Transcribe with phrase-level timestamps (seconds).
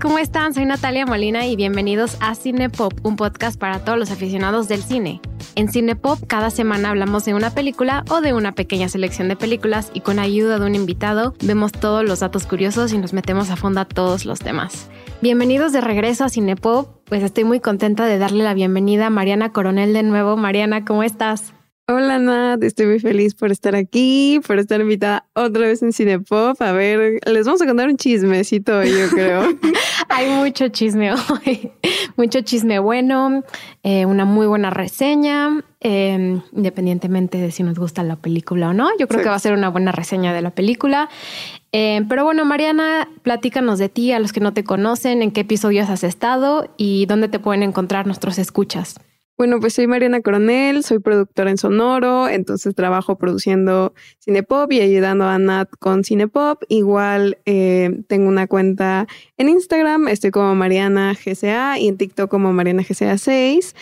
[0.00, 0.54] ¿cómo están?
[0.54, 5.20] Soy Natalia Molina y bienvenidos a Cinepop, un podcast para todos los aficionados del cine.
[5.54, 9.90] En Cinepop cada semana hablamos de una película o de una pequeña selección de películas
[9.94, 13.56] y con ayuda de un invitado vemos todos los datos curiosos y nos metemos a
[13.56, 14.88] fondo a todos los temas.
[15.22, 19.52] Bienvenidos de regreso a Cinepop, pues estoy muy contenta de darle la bienvenida a Mariana
[19.52, 20.36] Coronel de nuevo.
[20.36, 21.53] Mariana, ¿cómo estás?
[21.86, 26.62] Hola Nat, estoy muy feliz por estar aquí, por estar invitada otra vez en Cinepop.
[26.62, 29.42] A ver, les vamos a contar un chismecito, yo creo.
[30.08, 31.72] Hay mucho chisme hoy,
[32.16, 33.44] mucho chisme bueno,
[33.82, 38.88] eh, una muy buena reseña, em, independientemente de si nos gusta la película o no.
[38.98, 41.10] Yo creo que va a ser una buena reseña de la película.
[41.70, 45.42] Em, pero bueno, Mariana, platícanos de ti, a los que no te conocen, en qué
[45.42, 48.94] episodios has estado y dónde te pueden encontrar nuestros escuchas.
[49.36, 55.24] Bueno, pues soy Mariana Coronel, soy productora en Sonoro, entonces trabajo produciendo Cinepop y ayudando
[55.24, 56.62] a Nat con Cinepop.
[56.68, 62.52] Igual eh, tengo una cuenta en Instagram, estoy como Mariana GCA y en TikTok como
[62.52, 63.74] Mariana GCA 6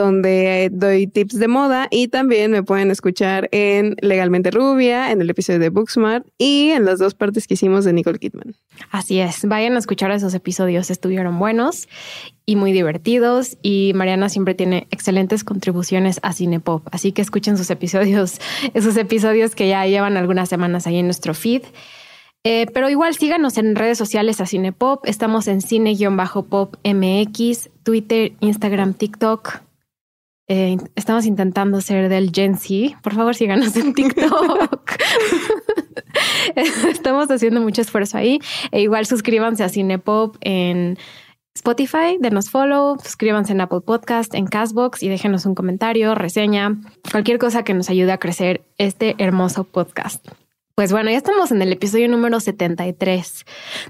[0.00, 5.30] donde doy tips de moda y también me pueden escuchar en Legalmente Rubia, en el
[5.30, 8.54] episodio de Booksmart y en las dos partes que hicimos de Nicole Kidman.
[8.90, 11.88] Así es, vayan a escuchar esos episodios, estuvieron buenos
[12.46, 17.70] y muy divertidos y Mariana siempre tiene excelentes contribuciones a Cinepop, así que escuchen sus
[17.70, 18.40] episodios,
[18.74, 21.62] esos episodios que ya llevan algunas semanas ahí en nuestro feed.
[22.42, 25.06] Eh, pero igual síganos en redes sociales a Cinepop.
[25.06, 29.60] Estamos en cine-pop MX, Twitter, Instagram, TikTok.
[30.52, 33.00] Eh, estamos intentando ser del Gen Z.
[33.02, 34.96] Por favor, síganos en TikTok.
[36.90, 38.40] estamos haciendo mucho esfuerzo ahí.
[38.72, 40.98] E igual suscríbanse a Cinepop en
[41.54, 46.80] Spotify, denos follow, suscríbanse en Apple Podcast, en Castbox y déjenos un comentario, reseña,
[47.12, 50.26] cualquier cosa que nos ayude a crecer este hermoso podcast.
[50.74, 53.44] Pues bueno, ya estamos en el episodio número 73.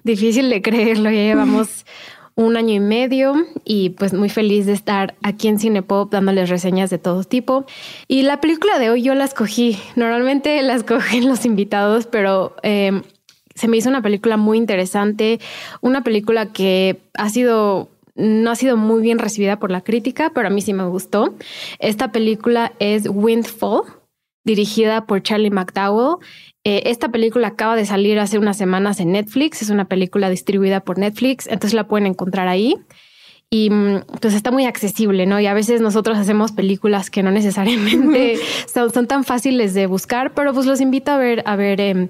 [0.05, 1.87] Difícil de creerlo, ya llevamos
[2.45, 3.35] un año y medio
[3.65, 7.67] y pues muy feliz de estar aquí en Cinepop dándoles reseñas de todo tipo.
[8.09, 9.79] Y la película de hoy yo la escogí.
[9.97, 13.03] Normalmente la escogen los invitados, pero em,
[13.55, 15.39] se me hizo una película muy interesante,
[15.81, 20.49] una película que ha sido no ha sido muy bien recibida por la crítica, pero
[20.49, 21.35] a mí sí me gustó.
[21.79, 23.85] Esta película es Windfall,
[24.45, 26.19] dirigida por Charlie McDowell
[26.63, 30.81] eh, esta película acaba de salir hace unas semanas en Netflix, es una película distribuida
[30.81, 32.77] por Netflix, entonces la pueden encontrar ahí.
[33.53, 35.41] Y mm, pues está muy accesible, ¿no?
[35.41, 38.39] Y a veces nosotros hacemos películas que no necesariamente
[38.73, 42.09] son, tan fáciles de buscar, pero pues los invito a ver, a ver eh,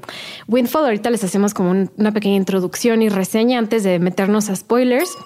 [0.48, 0.84] Windfall.
[0.84, 5.16] Ahorita les hacemos como una pequeña introducción y reseña antes de meternos a spoilers.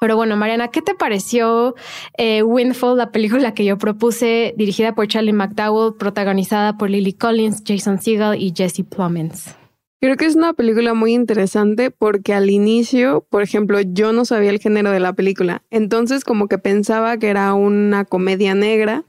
[0.00, 1.74] Pero bueno, Mariana, ¿qué te pareció
[2.16, 7.62] eh, Windfall, la película que yo propuse, dirigida por Charlie McDowell, protagonizada por Lily Collins,
[7.66, 9.54] Jason Segel y Jesse Plemons?
[10.00, 14.48] Creo que es una película muy interesante porque al inicio, por ejemplo, yo no sabía
[14.48, 15.62] el género de la película.
[15.68, 19.04] Entonces como que pensaba que era una comedia negra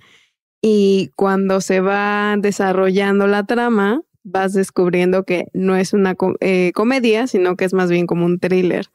[0.61, 7.27] y cuando se va desarrollando la trama, vas descubriendo que no es una eh, comedia,
[7.27, 8.87] sino que es más bien como un thriller.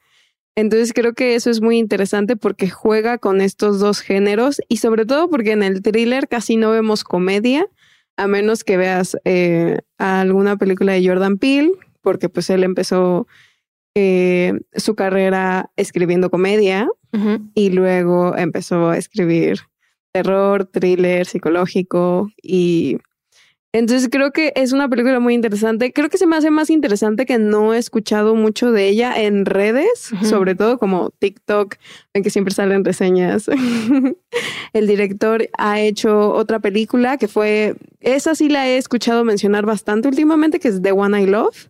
[0.57, 5.05] Entonces creo que eso es muy interesante porque juega con estos dos géneros y sobre
[5.05, 7.67] todo porque en el thriller casi no vemos comedia,
[8.17, 13.27] a menos que veas eh, alguna película de Jordan Peele, porque pues él empezó
[13.93, 16.89] eh, su carrera escribiendo comedia
[17.53, 19.59] y luego empezó a escribir
[20.11, 22.97] terror, thriller, psicológico y
[23.73, 25.91] entonces creo que es una película muy interesante.
[25.91, 29.45] Creo que se me hace más interesante que no he escuchado mucho de ella en
[29.45, 31.75] redes, sobre todo como TikTok,
[32.13, 33.47] en que siempre salen reseñas.
[34.73, 40.07] El director ha hecho otra película que fue, esa sí la he escuchado mencionar bastante
[40.07, 41.67] últimamente, que es The One I Love.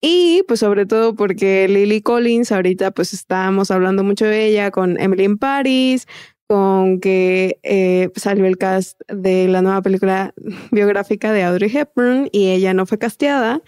[0.00, 4.98] Y pues sobre todo porque Lily Collins, ahorita pues estábamos hablando mucho de ella con
[4.98, 6.06] Emily in Paris,
[6.48, 10.32] con que eh, salió el cast de la nueva película
[10.72, 13.60] biográfica de Audrey Hepburn y ella no fue casteada,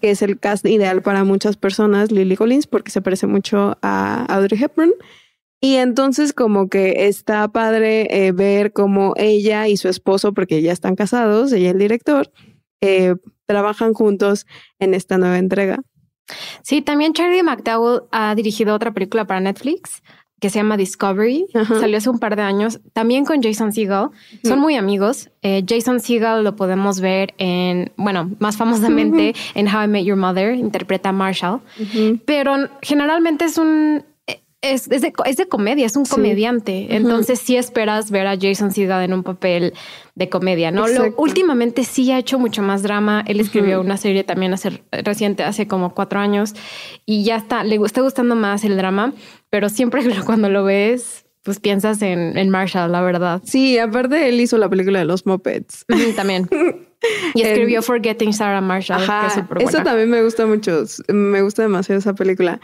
[0.00, 4.24] que es el cast ideal para muchas personas, Lily Collins, porque se parece mucho a
[4.32, 4.92] Audrey Hepburn.
[5.60, 10.72] Y entonces como que está padre eh, ver cómo ella y su esposo, porque ya
[10.72, 12.30] están casados, ella y el director,
[12.80, 14.46] eh, trabajan juntos
[14.78, 15.80] en esta nueva entrega.
[16.62, 20.02] Sí, también Charlie McDowell ha dirigido otra película para Netflix,
[20.40, 21.46] que se llama Discovery.
[21.80, 24.08] Salió hace un par de años, también con Jason Segel.
[24.44, 25.30] Son muy amigos.
[25.42, 30.16] Eh, Jason Segel lo podemos ver en, bueno, más famosamente en How I Met Your
[30.16, 31.60] Mother, interpreta a Marshall.
[32.24, 34.04] Pero generalmente es un,
[34.60, 36.96] es, es, de, es de comedia, es un comediante.
[36.96, 39.72] Entonces sí esperas ver a Jason Segel en un papel
[40.14, 40.88] de comedia, ¿no?
[40.88, 43.22] Lo, últimamente sí ha hecho mucho más drama.
[43.26, 46.54] Él escribió una serie también hace reciente, hace como cuatro años,
[47.06, 49.12] y ya está, le está gustando más el drama,
[49.48, 53.40] pero siempre cuando lo ves, pues piensas en, en Marshall, la verdad.
[53.44, 55.86] Sí, aparte él hizo la película de los Muppets.
[56.16, 56.48] También.
[57.32, 60.82] Y escribió Forgetting Sarah Marshall, Ajá, Eso también me gusta mucho.
[61.06, 62.60] Me gusta demasiado esa película.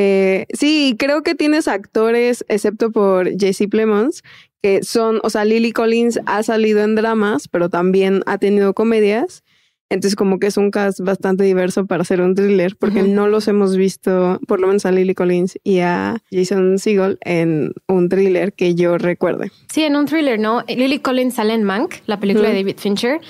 [0.00, 4.22] Eh, sí, creo que tienes actores, excepto por Jesse Plemons,
[4.62, 9.42] que son, o sea, Lily Collins ha salido en dramas, pero también ha tenido comedias.
[9.90, 13.48] Entonces, como que es un cast bastante diverso para hacer un thriller, porque no los
[13.48, 18.52] hemos visto, por lo menos a Lily Collins y a Jason Segel, en un thriller
[18.52, 19.50] que yo recuerde.
[19.72, 20.62] Sí, en un thriller, ¿no?
[20.68, 23.20] Lily Collins sale en Mank, la película de David Fincher.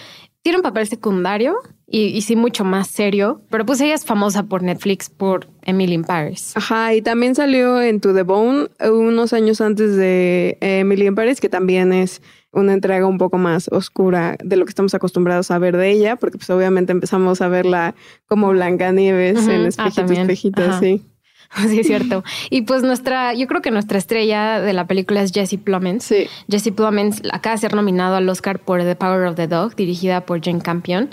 [0.43, 1.57] Tiene un papel secundario,
[1.91, 6.05] y, sí mucho más serio, pero pues ella es famosa por Netflix por Emily in
[6.05, 6.53] Paris.
[6.55, 11.41] Ajá, y también salió en To the Bone unos años antes de Emily in Paris,
[11.41, 12.21] que también es
[12.53, 16.17] una entrega un poco más oscura de lo que estamos acostumbrados a ver de ella,
[16.17, 17.95] porque pues obviamente empezamos a verla
[18.27, 21.03] como Blancanieves en ah, espejitos, espejitos, sí.
[21.69, 22.25] Sí, es cierto.
[22.51, 26.05] Y pues nuestra, yo creo que nuestra estrella de la película es Jesse Plemons.
[26.05, 26.27] Sí.
[26.51, 30.23] Jesse Plemons acaba de ser nominado al Oscar por The Power of the Dog, dirigida
[30.23, 31.11] por Jane Campion.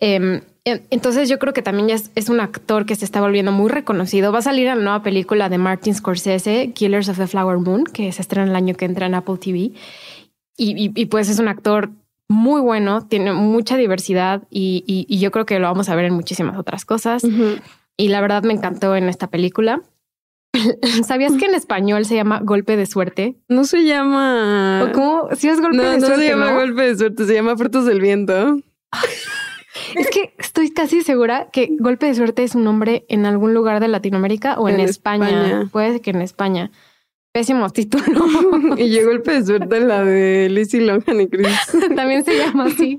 [0.00, 3.70] Em, entonces yo creo que también ya es, un actor que se está volviendo muy
[3.70, 4.32] reconocido.
[4.32, 7.84] Va a salir en la nueva película de Martin Scorsese, Killers of the Flower Moon,
[7.84, 9.72] que se estrena el año que entra en Apple TV.
[10.58, 11.90] Y, pues es un actor
[12.28, 16.58] muy bueno, tiene mucha diversidad y, yo creo que lo vamos a ver en muchísimas
[16.58, 17.22] otras cosas.
[17.96, 19.82] Y la verdad me encantó en esta película.
[21.06, 23.36] ¿Sabías que en español se llama golpe de suerte?
[23.48, 24.84] No se llama.
[24.84, 25.28] ¿O cómo?
[25.36, 26.08] Si es golpe de suerte.
[26.08, 28.58] No se llama golpe de suerte, se llama frutos del viento.
[29.94, 33.80] Es que estoy casi segura que golpe de suerte es un nombre en algún lugar
[33.80, 35.68] de Latinoamérica o en, España.
[35.70, 36.70] Puede que en España.
[37.36, 38.24] Pésimo título.
[38.78, 41.46] y llegó golpe de suerte la de Lizzie Lohan y Chris.
[41.94, 42.98] También se llama así.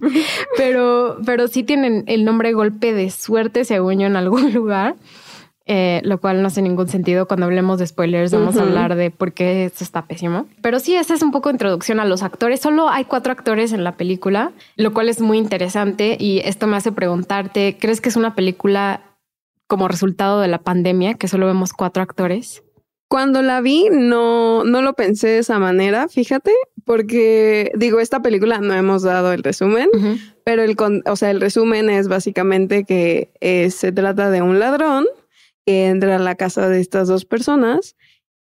[0.56, 4.96] Pero, pero sí tienen el nombre golpe de suerte, según yo, en algún lugar.
[5.66, 7.28] Eh, lo cual no hace ningún sentido.
[7.28, 10.46] Cuando hablemos de spoilers, vamos a hablar de por qué esto está pésimo.
[10.62, 12.60] Pero sí, esa es un poco introducción a los actores.
[12.60, 16.16] Solo hay cuatro actores en la película, lo cual es muy interesante.
[16.20, 19.02] Y esto me hace preguntarte: ¿crees que es una película
[19.66, 22.62] como resultado de la pandemia, que solo vemos cuatro actores?
[23.10, 26.52] Cuando la vi, no, no lo pensé de esa manera, fíjate,
[26.84, 29.90] porque digo, esta película no hemos dado el resumen,
[30.44, 30.76] pero el,
[31.06, 35.06] o sea, el resumen es básicamente que eh, se trata de un ladrón
[35.66, 37.96] que entra a la casa de estas dos personas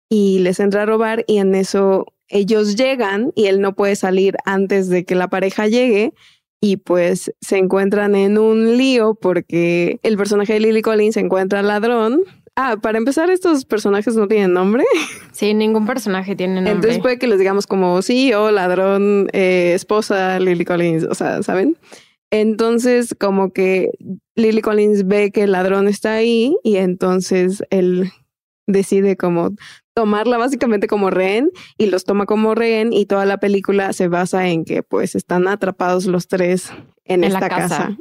[0.09, 4.35] y les entra a robar y en eso ellos llegan y él no puede salir
[4.45, 6.13] antes de que la pareja llegue
[6.61, 11.59] y pues se encuentran en un lío porque el personaje de Lily Collins se encuentra
[11.59, 12.23] al ladrón.
[12.59, 14.83] Ah, para empezar, estos personajes no tienen nombre.
[15.31, 16.71] Sí, ningún personaje tiene nombre.
[16.71, 21.43] Entonces puede que les digamos como sí o ladrón, eh, esposa, Lily Collins, o sea,
[21.43, 21.77] ¿saben?
[22.31, 23.91] Entonces, como que
[24.35, 28.11] Lily Collins ve que el ladrón está ahí y entonces él
[28.65, 29.51] decide como
[29.97, 34.47] tomarla básicamente como rehén y los toma como rehén y toda la película se basa
[34.47, 36.71] en que pues están atrapados los tres
[37.03, 37.97] en, esta casa.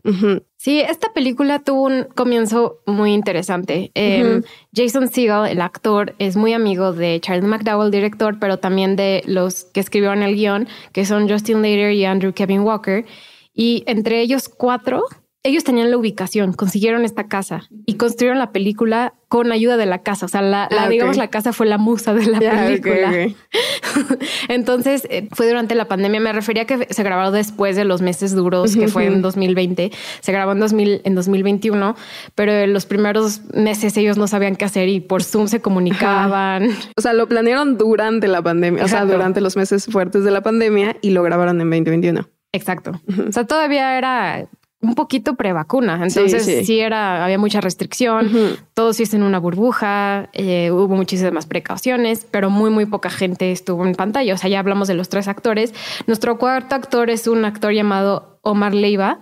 [0.59, 3.93] Sí, esta película tuvo un comienzo muy interesante.
[3.95, 4.43] Em,
[4.75, 9.65] Jason Segel, el actor, es muy amigo de Charlie McDowell, director, pero también de los
[9.65, 13.07] que escribieron el guion, que son Justin Later y Andrew Kevin Walker.
[13.55, 15.03] Y entre ellos cuatro,
[15.47, 20.03] ellos tenían la ubicación, consiguieron esta casa y construyeron la película con ayuda de la
[20.03, 20.27] casa.
[20.27, 23.13] O sea, la, ah, digamos, la casa fue la musa de la película.
[24.49, 26.19] Entonces, eh, fue durante la pandemia.
[26.19, 29.93] Me refería a que se grabó después de los meses duros, que fue en 2020.
[30.21, 31.95] Se grabó en, 2000, en 2021,
[32.35, 36.71] pero en los primeros meses ellos no sabían qué hacer y por Zoom se comunicaban.
[36.97, 40.43] O sea, lo planearon durante la pandemia, o sea, durante los meses fuertes de la
[40.43, 42.29] pandemia y lo grabaron en 2021.
[42.51, 43.01] Exacto.
[43.29, 44.49] O sea, todavía era
[44.81, 45.95] un poquito prevacuna.
[46.03, 48.31] Entonces sí, era, había mucha restricción,
[48.75, 53.87] todos hice en una burbuja, eh, hubo muchísimas precauciones, pero muy, muy poca gente estuvo
[53.87, 54.35] en pantalla.
[54.35, 55.75] O sea, ya hablamos de los tres actores.
[56.07, 59.19] Nuestro cuarto actor es un actor llamado Omar Leiva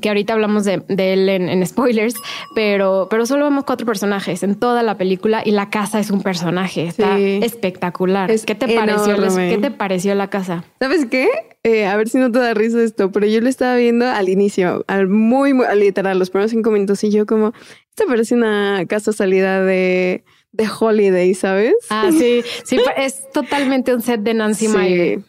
[0.00, 2.14] que ahorita hablamos de, él en, spoilers,
[2.54, 6.22] pero, pero solo vemos cuatro personajes en toda la película y la casa es un
[6.22, 6.86] personaje.
[6.86, 8.28] Está espectacular.
[8.44, 9.16] ¿Qué te pareció?
[9.16, 10.64] ¿Qué te pareció la casa?
[10.80, 11.28] ¿Sabes qué?
[11.66, 14.28] Eh, a ver si no te da risa esto, pero yo lo estaba viendo al
[14.28, 17.54] inicio, al muy, muy literal, los primeros cinco minutos y yo como,
[17.88, 21.74] esta parece una casa salida de, de Holiday, ¿sabes?
[21.88, 25.24] Ah, sí, sí, es totalmente un set de Nancy sí.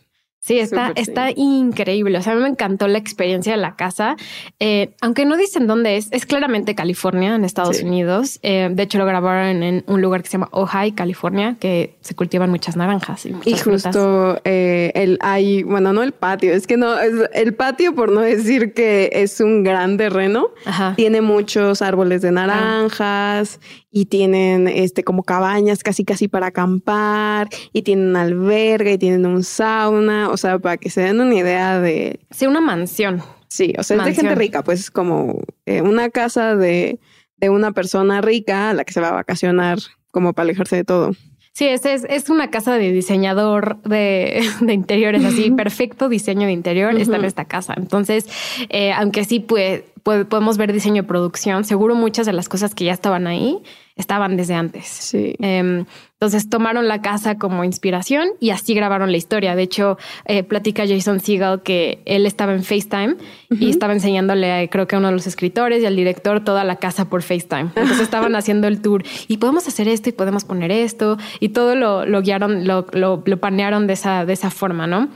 [0.46, 2.20] Sí, está, está increíble.
[2.20, 4.16] O sea, a mí me encantó la experiencia de la casa.
[4.60, 8.40] Eh, aunque no dicen dónde es, es claramente California, en Estados Unidos.
[8.44, 12.14] Eh, de hecho, lo grabaron en un lugar que se llama Ojai, California, que se
[12.14, 16.68] cultivan muchas naranjas y muchas Y justo eh, el hay, bueno, no el patio, es
[16.68, 20.50] que no, es, el patio, por no decir que es un gran terreno,
[20.96, 23.60] tiene muchos árboles de naranjas
[23.98, 29.42] y tienen este como cabañas casi casi para acampar y tienen alberga y tienen un
[29.42, 32.20] sauna, o sea, para que se den una idea de...
[32.30, 33.24] Sí, una mansión.
[33.48, 37.00] Sí, o sea, es de gente rica, pues como eh, una casa de,
[37.38, 39.80] de una persona rica a la que se va a vacacionar
[40.12, 41.12] como para alejarse de todo.
[41.54, 46.52] Sí, es, es, es una casa de diseñador de, de interiores, así, perfecto diseño de
[46.52, 47.76] interior está en esta casa.
[47.78, 48.28] Entonces,
[48.68, 52.86] eh, aunque sí pues, podemos ver diseño de producción, seguro muchas de las cosas que
[52.86, 53.64] ya estaban ahí
[53.96, 54.86] estaban desde antes.
[54.86, 55.36] Sí.
[55.40, 59.56] Em, entonces tomaron la casa como inspiración y así grabaron la historia.
[59.56, 63.16] De hecho, eh, platica Jason Segel que él estaba en FaceTime
[63.50, 66.76] y estaba enseñándole, creo que a uno de los escritores y al director toda la
[66.76, 67.72] casa por FaceTime.
[67.76, 71.76] Entonces estaban haciendo el tour y podemos hacer esto y podemos poner esto y todo
[71.76, 75.10] lo, lo guiaron, lo, lo, lo planearon de esa, de esa forma, ¿no?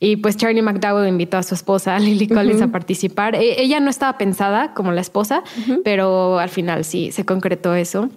[0.00, 3.34] Y pues Charlie McDowell invitó a su esposa, Lily Collins, a participar.
[3.36, 5.44] E, ella no estaba pensada como la esposa,
[5.84, 8.08] pero al final sí se concretó eso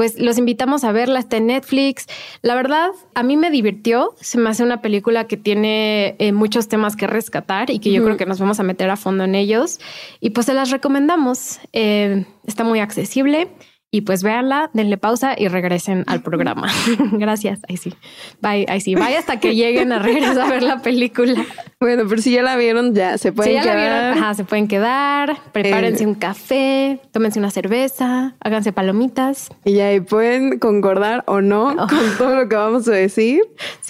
[0.00, 2.06] pues los invitamos a verla, está en Netflix.
[2.40, 6.68] La verdad, a mí me divirtió, se me hace una película que tiene eh, muchos
[6.68, 9.34] temas que rescatar y que yo creo que nos vamos a meter a fondo en
[9.34, 9.78] ellos.
[10.18, 13.50] Y pues se las recomendamos, eh, está muy accesible.
[13.92, 16.68] Y pues véanla, denle pausa y regresen al programa.
[17.12, 17.60] Gracias.
[17.68, 17.92] Ahí sí.
[18.40, 18.94] Bye, ahí sí.
[18.94, 21.44] Vaya hasta que lleguen a regresar a ver la película.
[21.80, 24.12] Bueno, pero si ya la vieron, ya se pueden ya quedar.
[24.18, 25.38] ajá, se pueden quedar.
[25.52, 29.50] Prepárense eh, un café, tómense una cerveza, háganse palomitas.
[29.64, 31.86] Y ahí pueden concordar o no oh.
[31.88, 33.42] con todo lo que vamos a decir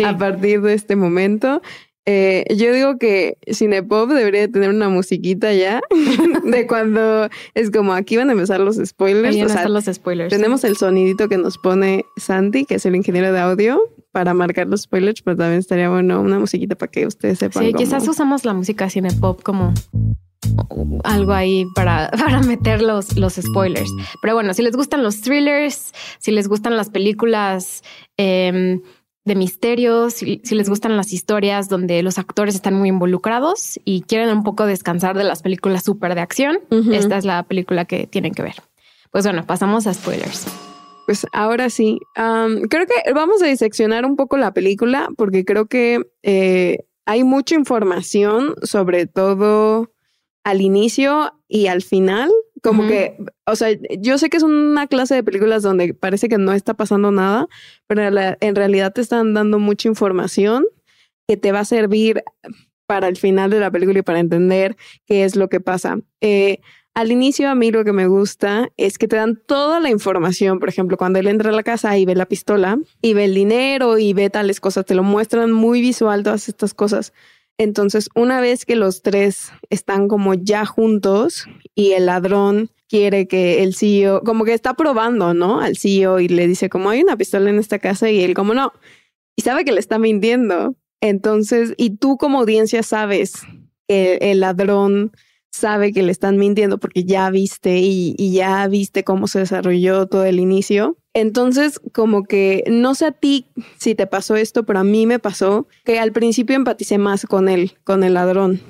[0.05, 1.61] a partir de este momento.
[2.07, 5.81] Eh, yo digo que Cinepop debería tener una musiquita ya
[6.45, 9.37] de cuando es como aquí van a empezar los spoilers.
[9.37, 10.31] o los spoilers.
[10.31, 13.81] Tenemos el sonidito que nos pone Santi, que es el ingeniero de audio,
[14.13, 17.65] para marcar los spoilers, pero también estaría bueno una musiquita para que ustedes sepan.
[17.65, 19.75] Sí, quizás usamos la música Cinepop como
[21.05, 23.91] algo ahí para, para meter los, los spoilers.
[24.23, 27.83] Pero bueno, si les gustan los thrillers, si les gustan las películas
[28.17, 28.81] eh,
[29.25, 34.31] de misterios, si, les gustan las historias donde los actores están muy involucrados y quieren
[34.31, 36.59] un poco descansar de las películas súper de acción,
[36.93, 38.57] esta es la película que tienen que ver.
[39.11, 40.47] Pues bueno, pasamos a spoilers.
[41.07, 46.01] Pues ahora sí, creo que vamos a diseccionar un poco la película porque creo que
[46.23, 49.91] eh, hay mucha información, sobre todo
[50.45, 52.31] al inicio y al final.
[52.63, 56.39] Como que, o sea, yo sé que es una clase de películas donde parece que
[56.39, 57.49] no está pasando nada,
[57.87, 60.67] pero en realidad te están dando mucha información
[61.27, 62.23] que te va a servir
[62.87, 64.77] para el final de la película y para entender
[65.07, 66.01] qué es lo que pasa.
[66.21, 66.59] Eh,
[66.93, 70.59] al inicio a mí lo que me gusta es que te dan toda la información,
[70.59, 73.35] por ejemplo, cuando él entra a la casa y ve la pistola y ve el
[73.35, 77.13] dinero y ve tales cosas, te lo muestran muy visual todas estas cosas.
[77.61, 83.63] Entonces, una vez que los tres están como ya juntos y el ladrón quiere que
[83.63, 85.61] el CEO, como que está probando, ¿no?
[85.61, 88.55] Al CEO y le dice como hay una pistola en esta casa y él como
[88.55, 88.73] no.
[89.37, 90.75] Y sabe que le está mintiendo.
[91.03, 93.43] Entonces, y tú como audiencia sabes
[93.87, 95.13] que el ladrón
[95.51, 100.07] sabe que le están mintiendo porque ya viste y, y, ya viste cómo se desarrolló
[100.07, 100.97] todo el inicio.
[101.13, 105.19] Entonces, como que no sé a ti si te pasó esto, pero a mí me
[105.19, 108.61] pasó que al principio empaticé más con él, con el ladrón,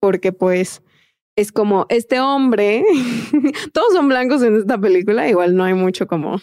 [0.00, 0.82] porque pues
[1.36, 2.84] es como este hombre,
[3.72, 6.40] todos son blancos en esta película, igual no hay mucho como...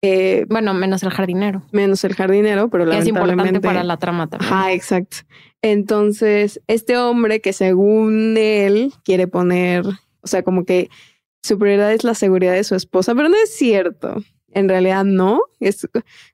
[0.00, 1.64] Eh, bueno, menos el jardinero.
[1.72, 4.52] Menos el jardinero, pero que es importante para la trama también.
[4.54, 5.18] Ah, exacto.
[5.62, 9.84] Entonces, este hombre que según él quiere poner,
[10.20, 10.88] o sea, como que
[11.42, 14.22] su prioridad es la seguridad de su esposa, pero no es cierto.
[14.50, 15.40] En realidad no.
[15.60, 15.88] Es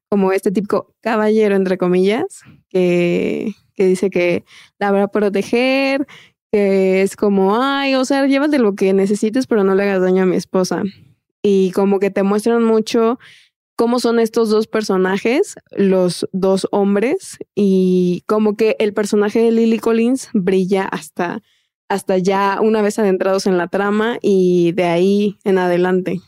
[0.08, 4.44] como este típico caballero, entre comillas, que, que dice que
[4.78, 6.06] la va a proteger,
[6.52, 10.22] que es como, ay, o sea, llévate lo que necesites, pero no le hagas daño
[10.22, 10.82] a mi esposa.
[11.42, 13.18] Y como que te muestran mucho
[13.76, 19.78] cómo son estos dos personajes, los dos hombres, y como que el personaje de Lily
[19.78, 21.42] Collins brilla hasta,
[21.88, 26.20] hasta ya una vez adentrados en la trama y de ahí en adelante.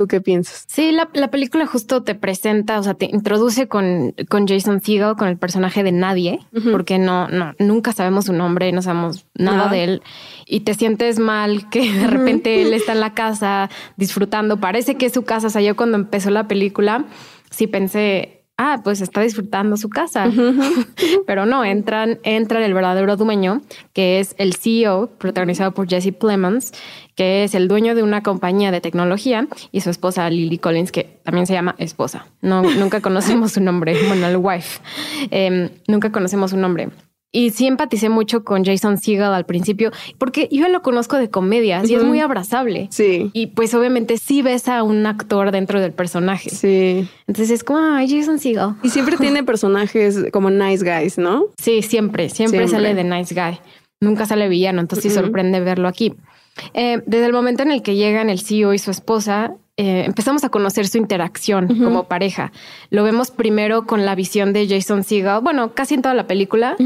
[0.00, 0.64] ¿Tú qué piensas?
[0.66, 5.28] Sí, la, película justo te presenta, o sea, te introduce con, con Jason Segel, con
[5.28, 6.38] el personaje de nadie,
[6.72, 10.02] porque no, no, nunca sabemos su nombre, no sabemos nada de él.
[10.46, 14.56] Y te sientes mal que de repente él está en la casa disfrutando.
[14.56, 15.48] Parece que es su casa.
[15.48, 17.04] O sea, yo cuando empezó la película,
[17.50, 20.30] sí pensé, ah, pues está disfrutando su casa.
[21.26, 23.62] Pero no, entran, entra el verdadero dueño,
[23.94, 26.72] que es el CEO, protagonizado por Jesse Plemons,
[27.16, 31.04] que es el dueño de una compañía de tecnología, y su esposa Lily Collins, que
[31.22, 32.26] también se llama esposa.
[32.42, 34.80] No, nunca conocemos su nombre, bueno, el wife.
[35.30, 36.90] Em, nunca conocemos su nombre.
[37.32, 41.88] Y sí empaticé mucho con Jason Segel al principio, porque yo lo conozco de comedias
[41.88, 42.88] y es muy abrazable.
[42.90, 43.30] Sí.
[43.32, 46.50] Y pues obviamente sí ves a un actor dentro del personaje.
[46.50, 47.08] Sí.
[47.28, 48.70] Entonces es como, ay, Jason Segel.
[48.82, 51.46] Y siempre tiene personajes como nice guys, ¿no?
[51.56, 53.60] Sí, siempre, siempre, sale de nice guy.
[54.00, 56.14] Nunca sale villano, entonces sí sorprende verlo aquí.
[56.74, 60.44] Eh, desde el momento en el que llegan el CEO y su esposa, eh, empezamos
[60.44, 62.52] a conocer su interacción como pareja.
[62.90, 66.76] Lo vemos primero con la visión de Jason Segel, bueno, casi en toda la película,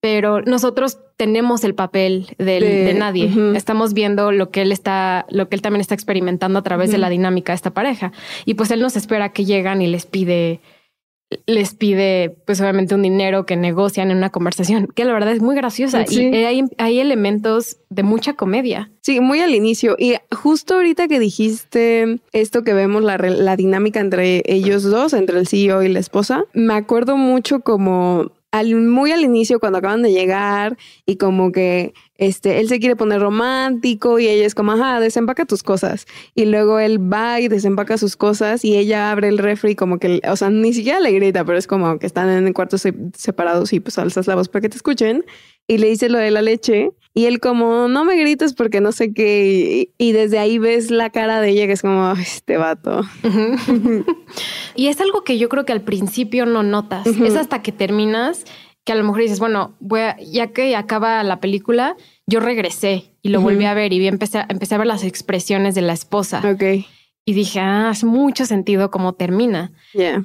[0.00, 3.30] pero nosotros tenemos el papel de, nadie.
[3.54, 6.98] Estamos viendo lo que él está, lo que él también está experimentando a través de
[6.98, 8.12] la dinámica de esta pareja.
[8.46, 10.60] Y pues él nos espera que llegan y les pide,
[11.44, 15.42] les pide, pues obviamente un dinero que negocian en una conversación, que la verdad es
[15.42, 16.06] muy graciosa.
[16.08, 18.90] Y hay, hay elementos de mucha comedia.
[19.02, 19.96] Sí, muy al inicio.
[19.98, 25.38] Y justo ahorita que dijiste esto que vemos, la, la dinámica entre ellos dos, entre
[25.38, 30.02] el CEO y la esposa, me acuerdo mucho como al, muy al inicio cuando acaban
[30.02, 30.76] de llegar
[31.06, 35.46] y como que este, él se quiere poner romántico y ella es como, ajá, desempaca
[35.46, 36.06] tus cosas.
[36.34, 40.20] Y luego él va y desempaca sus cosas y ella abre el refri como que,
[40.28, 43.80] o sea, ni siquiera le grita, pero es como que están en cuartos separados y
[43.80, 45.24] pues alzas la voz para que te escuchen.
[45.70, 48.90] Y le dice lo de la leche y él como, no me grites porque no
[48.90, 49.92] sé qué.
[49.96, 53.02] Y, desde ahí ves la cara de ella que es como, este vato.
[54.74, 57.06] y es algo que yo creo que al principio no notas.
[57.06, 58.44] Es hasta que terminas
[58.84, 60.00] que a lo mejor dices, bueno, voy
[60.32, 61.96] ya que acaba la película,
[62.26, 65.76] yo regresé y lo volví a ver y empecé, a, empecé a ver las expresiones
[65.76, 66.42] de la esposa.
[66.44, 66.84] Ok.
[67.24, 69.70] Y dije, ah, hace mucho sentido cómo termina.
[69.92, 70.24] Yeah.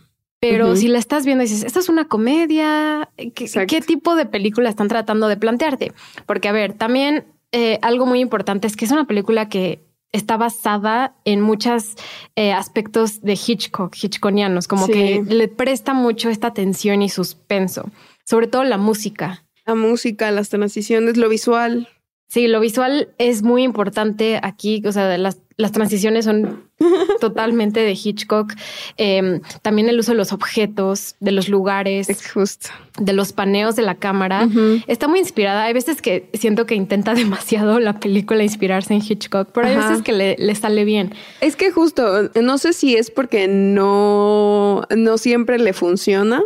[0.52, 3.10] Pero si la estás viendo y dices, ¿esta es una comedia?
[3.18, 5.92] ¿Qué, tipo de película están tratando de plantearte?
[6.26, 9.80] Porque, a ver, también eh, algo muy importante es que es una película que
[10.12, 11.96] está basada en muchos
[12.36, 17.92] eh, aspectos de Hitchcock, hitchconianos, como que le presta mucho esta tensión y suspenso,
[18.24, 19.44] sobre todo la música.
[19.66, 21.90] La música, las transiciones, lo visual.
[22.28, 26.66] Sí, lo visual es muy importante aquí, o sea, las, las transiciones son
[27.22, 28.54] totalmente de Hitchcock.
[28.98, 32.70] Em, también el uso de los objetos, de los lugares, es justo.
[33.00, 34.48] de los paneos de la cámara.
[34.88, 35.64] Está muy inspirada.
[35.64, 40.02] Hay veces que siento que intenta demasiado la película inspirarse en Hitchcock, pero hay veces
[40.02, 41.14] que le, le, sale bien.
[41.42, 46.44] Es que justo, no sé si es porque no, no siempre le funciona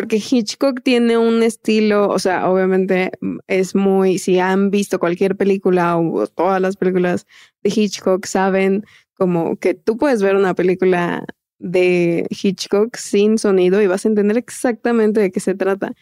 [0.00, 3.10] porque Hitchcock tiene un estilo, o sea, obviamente
[3.48, 7.26] es muy, si han visto cualquier película o todas las películas
[7.62, 11.26] de Hitchcock, saben como que tú puedes ver una película
[11.58, 15.92] de Hitchcock sin sonido y vas a entender exactamente de qué se trata.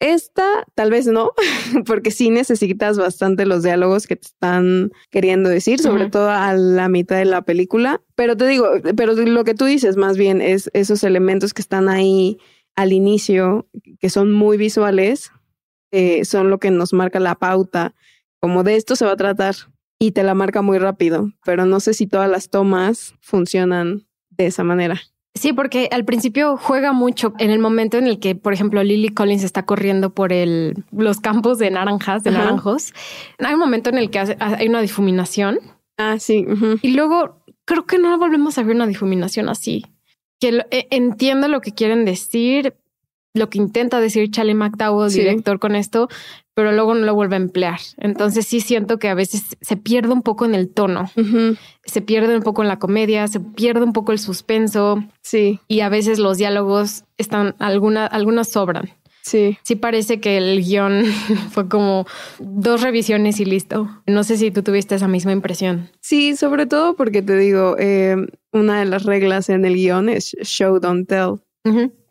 [0.00, 1.32] Esta tal vez no,
[1.86, 6.88] porque sí necesitas bastante los diálogos que te están queriendo decir, sobre todo a la
[6.88, 8.00] mitad de la película.
[8.14, 11.90] Pero te digo, pero lo que tú dices más bien es esos elementos que están
[11.90, 12.38] ahí
[12.76, 13.68] al inicio,
[14.00, 15.32] que son muy visuales,
[15.92, 17.94] eh, son lo que nos marca la pauta,
[18.40, 19.54] como de esto se va a tratar
[19.98, 24.46] y te la marca muy rápido, pero no sé si todas las tomas funcionan de
[24.46, 25.00] esa manera.
[25.36, 29.08] Sí, porque al principio juega mucho en el momento en el que, por ejemplo, Lily
[29.08, 32.92] Collins está corriendo por el, los campos de naranjas, de naranjos.
[33.38, 35.58] Hay un momento en el que hay una difuminación.
[35.96, 36.46] Ah, sí.
[36.82, 39.84] Y luego creo que no volvemos a ver una difuminación así
[40.40, 42.74] que eh, entiendo lo que quieren decir,
[43.34, 46.08] lo que intenta decir Charlie McDowell, director, con esto,
[46.54, 47.80] pero luego no lo vuelve a emplear.
[47.96, 51.10] Entonces sí siento que a veces se pierde un poco en el tono,
[51.84, 55.02] se pierde un poco en la comedia, se pierde un poco el suspenso.
[55.22, 55.58] Sí.
[55.66, 58.90] Y a veces los diálogos están, alguna, algunas sobran.
[59.24, 59.58] Sí.
[59.62, 61.04] Sí parece que el guion
[61.50, 62.06] fue como
[62.38, 63.88] dos revisiones y listo.
[64.06, 65.90] No sé si tú tuviste esa misma impresión.
[66.00, 68.16] Sí, sobre todo porque te digo, eh,
[68.52, 71.40] una de las reglas en el guion es show, don't tell.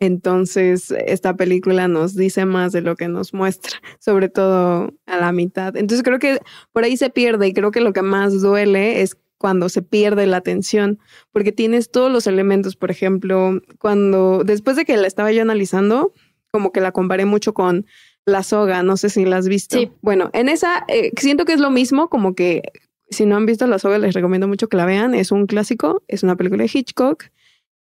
[0.00, 5.30] Entonces, esta película nos dice más de lo que nos muestra, sobre todo a la
[5.30, 5.76] mitad.
[5.76, 6.40] Entonces, creo que
[6.72, 10.26] por ahí se pierde y creo que lo que más duele es cuando se pierde
[10.26, 10.98] la atención,
[11.30, 16.12] porque tienes todos los elementos, por ejemplo, cuando después de que la estaba yo analizando,
[16.54, 17.84] como que la comparé mucho con
[18.26, 19.76] La Soga, no sé si la has visto.
[19.76, 19.90] Sí.
[20.02, 22.62] Bueno, en esa eh, siento que es lo mismo, como que
[23.10, 26.04] si no han visto La Soga les recomiendo mucho que la vean, es un clásico,
[26.06, 27.24] es una película de Hitchcock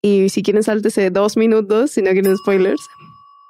[0.00, 2.80] y si quieren sáltese dos minutos si no quieren spoilers.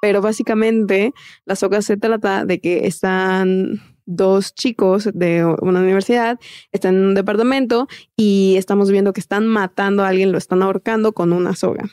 [0.01, 1.13] Pero básicamente
[1.45, 6.37] La Soga se trata de que están dos chicos de una universidad,
[6.73, 11.13] están en un departamento y estamos viendo que están matando a alguien, lo están ahorcando
[11.13, 11.89] con una soga.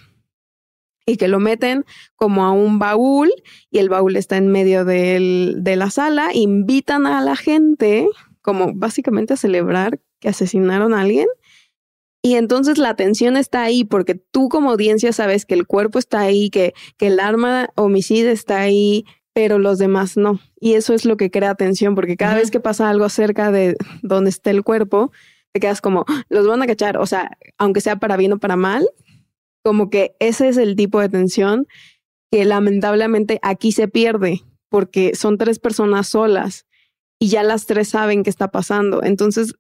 [1.07, 1.85] Y que lo meten
[2.17, 3.31] como a un baúl
[3.71, 8.07] y el baúl está en medio del, de la sala, invitan a la gente
[8.43, 11.27] como básicamente a celebrar que asesinaron a alguien.
[12.23, 16.21] Y entonces la atención está ahí porque tú como audiencia sabes que el cuerpo está
[16.21, 20.39] ahí, que, que el arma homicida está ahí, pero los demás no.
[20.61, 23.77] Y eso es lo que crea tensión porque cada vez que pasa algo cerca de
[24.03, 25.13] donde está el cuerpo,
[25.53, 26.99] te quedas como, ah, los van a cachar.
[26.99, 28.87] O sea, aunque sea para bien o para mal,
[29.63, 31.67] como que ese es el tipo de tensión
[32.31, 36.67] que lamentablemente aquí se pierde porque son tres personas solas
[37.19, 39.03] y ya las tres saben qué está pasando.
[39.03, 39.55] Entonces,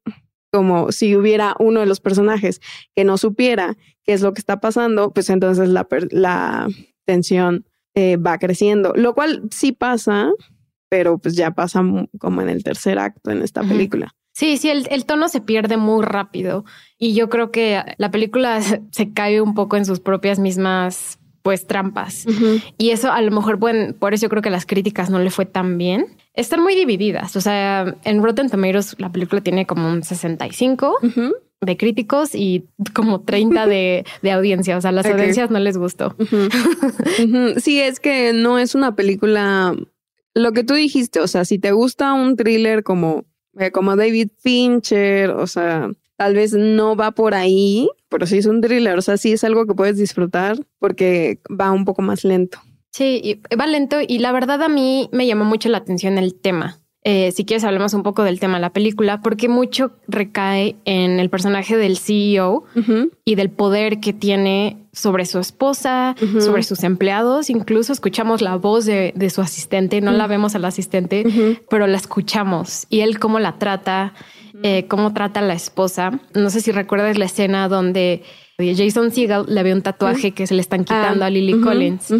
[0.52, 2.60] como si hubiera uno de los personajes
[2.94, 6.68] que no supiera qué es lo que está pasando, pues entonces la, la
[7.06, 10.30] tensión eh, va creciendo, lo cual sí pasa,
[10.88, 11.82] pero pues ya pasa
[12.18, 14.14] como en el tercer acto en esta película.
[14.40, 16.64] Sí, sí, el, el, tono se pierde muy rápido
[16.96, 18.58] y yo creo que la película
[18.90, 22.24] se cae un poco en sus propias mismas pues trampas.
[22.78, 25.28] Y eso a lo mejor, bueno, por eso yo creo que las críticas no le
[25.28, 26.06] fue tan bien.
[26.32, 27.36] Están muy divididas.
[27.36, 30.96] O sea, en Rotten Tomatoes la película tiene como un 65
[31.60, 34.78] de críticos y como 30 de, de audiencia.
[34.78, 36.16] O sea, las audiencias no les gustó.
[37.58, 39.74] Sí, es que no es una película.
[40.32, 43.26] Lo que tú dijiste, o sea, si te gusta un thriller como,
[43.72, 48.60] como David Fincher, o sea, tal vez no va por ahí, pero sí es un
[48.60, 52.60] thriller, o sea, sí es algo que puedes disfrutar porque va un poco más lento.
[52.92, 56.79] Sí, va lento y la verdad a mí me llamó mucho la atención el tema.
[57.02, 61.18] Eh, si quieres hablemos un poco del tema de la película, porque mucho recae en
[61.18, 62.64] el personaje del CEO
[63.24, 67.48] y del poder que tiene sobre su esposa, sobre sus empleados.
[67.48, 71.24] Incluso escuchamos la voz de, su asistente, no la vemos al asistente,
[71.70, 72.86] pero la escuchamos.
[72.90, 74.12] Y él cómo la trata
[74.62, 76.20] eh, cómo trata a la esposa.
[76.34, 78.22] No sé si recuerdas la escena donde
[78.58, 82.12] Jason Segel le ve un tatuaje que se le están quitando a ah, Lily Collins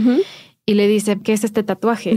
[0.71, 2.17] y le dice, ¿qué es este tatuaje?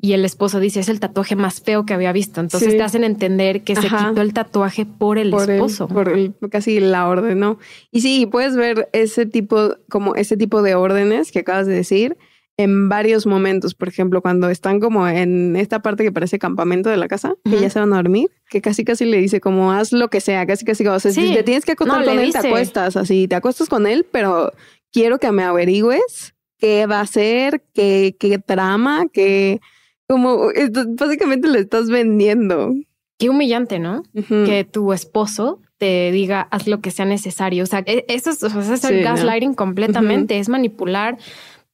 [0.00, 2.40] Y el esposo dice, es el tatuaje más feo que había visto.
[2.40, 5.86] Entonces te hacen entender que se quitó el tatuaje por el esposo.
[5.86, 7.60] por el, casi la ordenó.
[7.92, 12.16] Y sí, puedes ver ese tipo, como ese tipo de órdenes que acabas de decir
[12.56, 13.76] en varios momentos.
[13.76, 17.60] Por ejemplo, cuando están como en esta parte que parece campamento de la casa, que
[17.60, 20.44] ya se van a dormir, que casi casi le dice como haz lo que sea,
[20.44, 23.36] casi casi o sea, si te tienes que acostar con él, te acuestas así, te
[23.36, 24.50] acuestas con él, pero
[24.90, 29.60] quiero que me averigües qué va a hacer, qué, qué trama, qué
[30.08, 30.50] como
[30.90, 32.72] básicamente le estás vendiendo.
[33.18, 34.04] Qué humillante, ¿no?
[34.28, 37.64] Que tu esposo te diga haz lo que sea necesario.
[37.64, 41.18] O sea, e, eso es, el gaslighting completamente, es manipular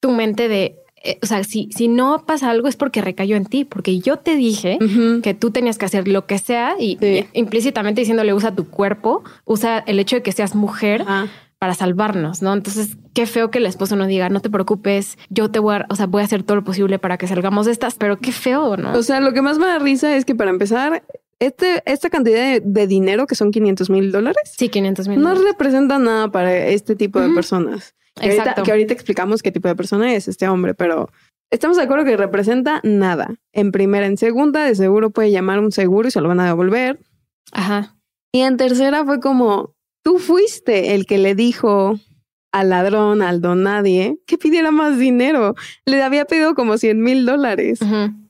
[0.01, 3.44] tu mente de, eh, o sea, si, si no pasa algo es porque recayó en
[3.44, 4.79] ti, porque yo te dije
[5.22, 6.96] que tú tenías que hacer lo que sea y,
[7.35, 11.05] implícitamente diciéndole usa tu cuerpo, usa el hecho de que seas mujer.
[11.58, 12.52] Para salvarnos, ¿no?
[12.52, 15.86] Entonces, qué feo que el esposo no diga, no te preocupes, yo te voy a,
[15.88, 18.32] o sea, voy a hacer todo lo posible para que salgamos de estas, pero qué
[18.32, 18.92] feo, ¿no?
[18.92, 21.02] O sea, lo que más me da risa es que para empezar,
[21.40, 24.52] este, esta cantidad de, dinero que son 500 mil dólares.
[24.56, 25.20] Sí, 500 mil.
[25.20, 27.94] No representa nada para este tipo de personas.
[28.20, 28.40] Que
[28.70, 31.08] ahorita, explicamos qué tipo de persona es este hombre, pero
[31.50, 33.34] estamos de acuerdo que representa nada.
[33.52, 36.46] En primera, en segunda, de seguro puede llamar un seguro y se lo van a
[36.46, 36.98] devolver.
[37.52, 37.96] Ajá.
[38.32, 39.74] Y en tercera fue como,
[40.08, 42.00] tú fuiste el que le dijo
[42.50, 45.54] al ladrón, al don nadie, que pidiera más dinero.
[45.84, 47.78] Le había pedido como 100 mil dólares.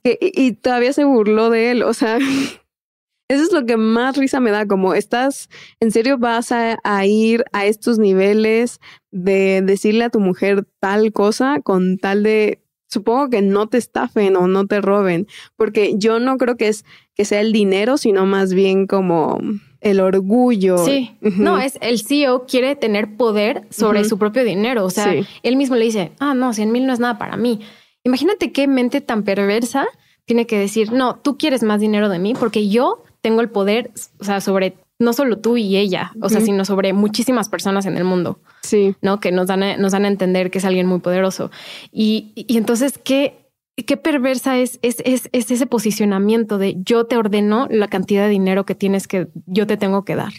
[0.03, 1.85] y, todavía se burló de él.
[1.85, 2.19] O sea,
[3.29, 7.45] eso es lo que más risa me da, como estás, en serio vas a, ir
[7.53, 8.81] a estos niveles
[9.13, 14.35] de decirle a tu mujer tal cosa con tal de, supongo que no te estafen
[14.35, 18.27] o no te roben, porque yo no creo que es que sea el dinero, sino
[18.27, 19.39] más bien como
[19.81, 20.79] el orgullo.
[20.79, 25.57] Sí, no, es el CEO quiere tener poder sobre su propio dinero, o sea, él
[25.57, 27.61] mismo le dice, ah, no, 100 mil no es nada para mí.
[28.05, 29.87] Imagínate qué mente tan perversa
[30.25, 33.91] tiene que decir, no, tú quieres más dinero de mí porque yo tengo el poder,
[34.21, 37.97] o sea, sobre no solo tú y ella, o sea, sino sobre muchísimas personas en
[37.97, 38.41] el mundo.
[38.63, 38.97] Sí.
[39.01, 39.21] ¿No?
[39.21, 41.51] Que nos dan a, nos dan a entender que es alguien muy poderoso.
[41.93, 43.48] Y, y entonces, ¿qué,
[43.85, 48.31] qué perversa es, es, es, es, ese posicionamiento de yo te ordeno la cantidad de
[48.31, 50.33] dinero que tienes que, yo te tengo que dar?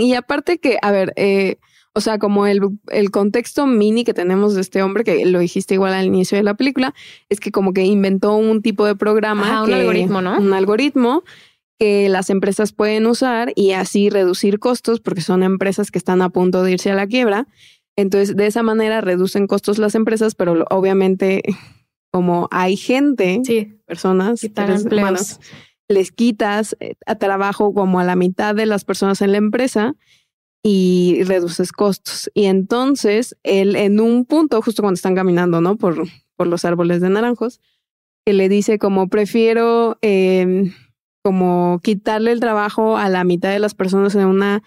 [0.00, 1.58] Y aparte que, a ver, eh,
[1.92, 5.74] o sea, como el, el, contexto mini que tenemos de este hombre, que lo dijiste
[5.74, 6.92] igual al inicio de la película,
[7.28, 9.62] es que como que inventó un tipo de programa.
[9.62, 10.36] un algoritmo, ¿no?
[10.36, 11.22] Un algoritmo
[11.78, 16.30] que las empresas pueden usar y así reducir costos porque son empresas que están a
[16.30, 17.46] punto de irse a la quiebra.
[17.96, 21.42] Entonces, de esa manera reducen costos las empresas, pero obviamente
[22.14, 23.42] como hay gente,
[23.86, 24.40] personas,
[24.88, 25.40] humanos,
[25.88, 29.96] les quitas eh, a trabajo como a la mitad de las personas en la empresa
[30.62, 32.30] y reduces costos.
[32.32, 35.76] Y entonces él en un punto, justo cuando están caminando, ¿no?
[35.76, 37.58] Por, por los árboles de naranjos,
[38.24, 40.72] que le dice como prefiero em,
[41.24, 44.62] como quitarle el trabajo a la mitad de las personas en una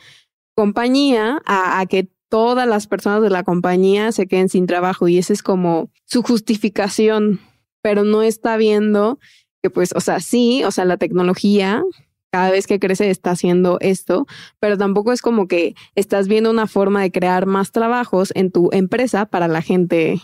[0.54, 5.18] compañía a, a que todas las personas de la compañía se queden sin trabajo y
[5.18, 7.40] esa es como su justificación,
[7.82, 9.20] pero no está viendo
[9.62, 11.84] que pues, o sea, sí, o sea, la tecnología
[12.32, 14.28] cada vez que crece está haciendo esto,
[14.60, 18.70] pero tampoco es como que estás viendo una forma de crear más trabajos en tu
[18.74, 20.22] empresa para la gente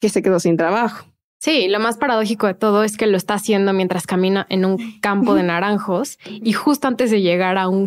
[0.00, 1.09] que se quedó sin trabajo.
[1.40, 5.00] Sí, lo más paradójico de todo es que lo está haciendo mientras camina en un
[5.00, 7.86] campo de naranjos y justo antes de llegar a un,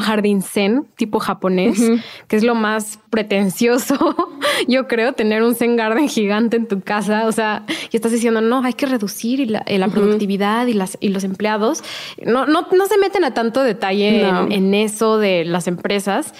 [0.00, 1.82] jardín zen tipo japonés,
[2.28, 4.16] que es lo más pretencioso,
[4.68, 7.28] yo creo, tener un zen garden gigante en tu casa.
[7.28, 11.10] O sea, y estás diciendo, no, hay que reducir la, eh, productividad y, las, y
[11.10, 11.84] los empleados.
[12.24, 16.32] No, no, no se meten a tanto detalle en, eso de las empresas,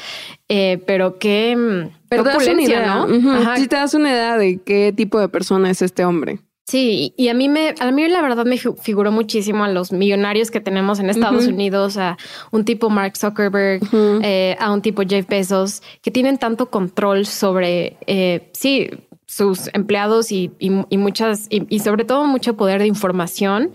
[0.48, 1.90] eh, pero que...
[2.08, 3.56] Pero te das una idea, ¿no?
[3.56, 6.38] Sí te das una idea de qué tipo de persona es este hombre.
[6.66, 10.50] Sí, y a mí me, a mí la verdad me figuró muchísimo a los millonarios
[10.50, 12.16] que tenemos en Estados Unidos, a
[12.52, 13.82] un tipo Mark Zuckerberg,
[14.22, 18.88] eh, a un tipo Jeff Bezos, que tienen tanto control sobre, eh, sí,
[19.26, 20.52] sus empleados y,
[20.90, 23.72] muchas, y, sobre todo mucho poder de información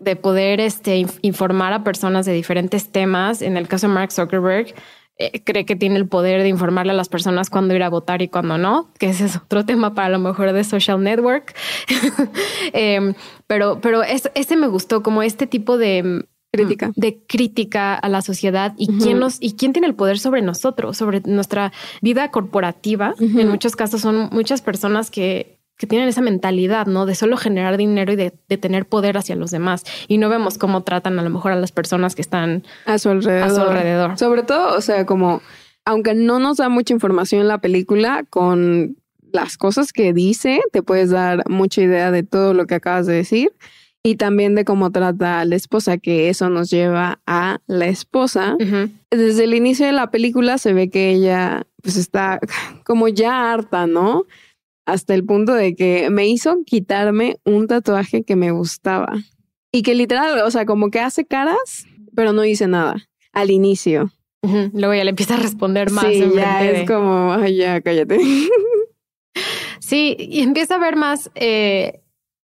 [0.00, 3.42] de poder este, informar a personas de diferentes temas.
[3.42, 4.74] En el caso de Mark Zuckerberg,
[5.18, 8.22] eh, cree que tiene el poder de informarle a las personas cuándo ir a votar
[8.22, 11.54] y cuándo no, que ese es otro tema para lo mejor de social network.
[12.72, 13.14] Em,
[13.46, 18.74] pero, pero ese me gustó como este tipo de crítica de crítica a la sociedad
[18.76, 23.14] y quién nos y quién tiene el poder sobre nosotros, sobre nuestra vida corporativa.
[23.18, 27.06] En muchos casos son muchas personas que que tienen esa mentalidad, ¿no?
[27.06, 29.84] De solo generar dinero y de, tener poder hacia los demás.
[30.08, 33.60] Y no vemos cómo tratan a lo mejor a las personas que están a su
[33.62, 34.18] alrededor.
[34.18, 35.40] Sobre todo, o sea, como,
[35.86, 38.98] aunque no nos da mucha información en la película, con
[39.32, 43.14] las cosas que dice, te puedes dar mucha idea de todo lo que acabas de
[43.14, 43.50] decir.
[44.02, 48.56] Y también de cómo trata a la esposa, que eso nos lleva a la esposa.
[49.10, 52.38] Desde el inicio de la película se ve que ella pues está
[52.84, 54.26] como ya harta, ¿no?
[54.86, 59.12] Hasta el punto de que me hizo quitarme un tatuaje que me gustaba.
[59.72, 62.96] Y que literal, o sea, como que hace caras, pero no dice nada
[63.32, 64.10] al inicio.
[64.42, 66.06] Luego ya le empieza a responder más.
[66.06, 68.18] Sí, ya es como, ay, ya, cállate.
[69.80, 72.00] sí, y empieza a ver más, eh,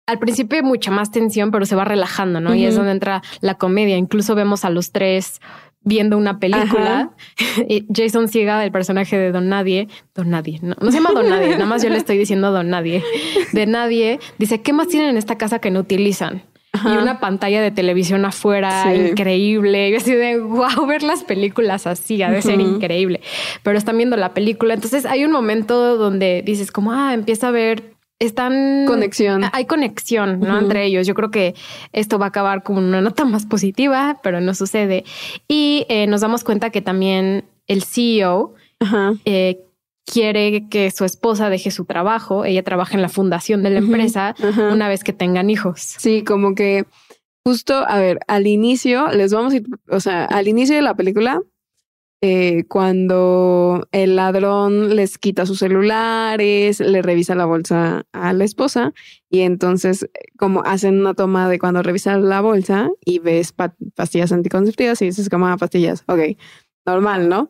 [0.07, 2.55] al principio mucha más tensión, pero se va relajando, ¿no?
[2.55, 3.97] Y es donde entra la comedia.
[3.97, 5.41] Incluso vemos a los tres
[5.87, 7.13] viendo una película.
[7.95, 11.65] Jason Siega, el personaje de Don Nadie, Don Nadie, no, se llama Don Nadie, nada
[11.65, 13.03] más yo le estoy diciendo Don Nadie,
[13.53, 16.43] de Nadie, dice, ¿qué más tienen en esta casa que no utilizan?
[16.85, 19.89] Y una pantalla de televisión afuera increíble.
[19.89, 23.23] Y así de wow, ver las películas así ha de ser increíble.
[23.63, 24.75] Pero están viendo la película.
[24.75, 29.45] Entonces hay un momento donde dices, como, ah, empieza a ver están conexión.
[29.53, 30.59] Hay conexión ¿no?
[30.59, 31.07] entre ellos.
[31.07, 31.55] Yo creo que
[31.93, 35.05] esto va a acabar con una nota más positiva, pero no sucede.
[35.49, 38.55] Y eh, nos damos cuenta que también el CEO
[39.25, 39.61] eh,
[40.05, 42.45] quiere que su esposa deje su trabajo.
[42.45, 44.35] Ella trabaja en la fundación de la empresa
[44.73, 45.81] una vez que tengan hijos.
[45.81, 46.87] Sí, como que
[47.45, 50.95] justo, a ver, al inicio les vamos a ir, o sea, al inicio de la
[50.95, 51.41] película
[52.23, 58.95] eh, cuando el ladrón les quita sus celulares, le revisa la bolsa a la esposa
[59.29, 63.53] y entonces como hacen una toma de cuando revisan la bolsa y ves
[63.95, 66.39] pastillas anticonceptivas y dices como ah, pastillas, ok,
[66.87, 67.49] normal, ¿no?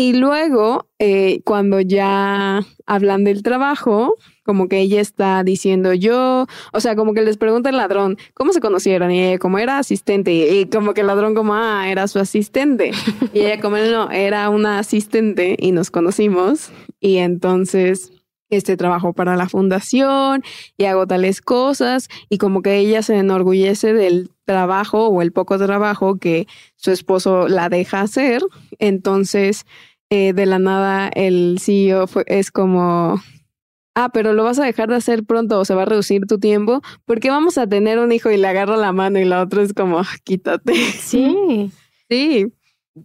[0.00, 4.14] Y luego, eh, cuando ya hablan del trabajo,
[4.48, 8.54] como que ella está diciendo yo, o sea, como que les pregunta el ladrón, ¿cómo
[8.54, 9.10] se conocieron?
[9.10, 12.92] Y ella como era asistente, y como que el ladrón como, ah, era su asistente.
[13.34, 16.70] Y ella como, no, era una asistente y nos conocimos.
[16.98, 18.10] Y entonces
[18.48, 20.42] este trabajo para la fundación
[20.78, 25.58] y hago tales cosas y como que ella se enorgullece del trabajo o el poco
[25.58, 28.40] trabajo que su esposo la deja hacer.
[28.78, 29.66] Entonces,
[30.08, 33.20] eh, de la nada, el CEO es como,
[33.98, 36.38] ah, pero lo vas a dejar de hacer pronto o se va a reducir tu
[36.38, 39.62] tiempo porque vamos a tener un hijo y le agarra la mano y la otra
[39.62, 40.74] es como, ah, quítate.
[40.74, 41.70] Sí.
[42.10, 42.52] sí.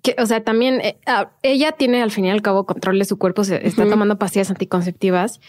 [0.02, 3.06] Que, o sea, también eh, ah, ella tiene al fin y al cabo control de
[3.06, 5.40] su cuerpo, se está tomando pastillas anticonceptivas,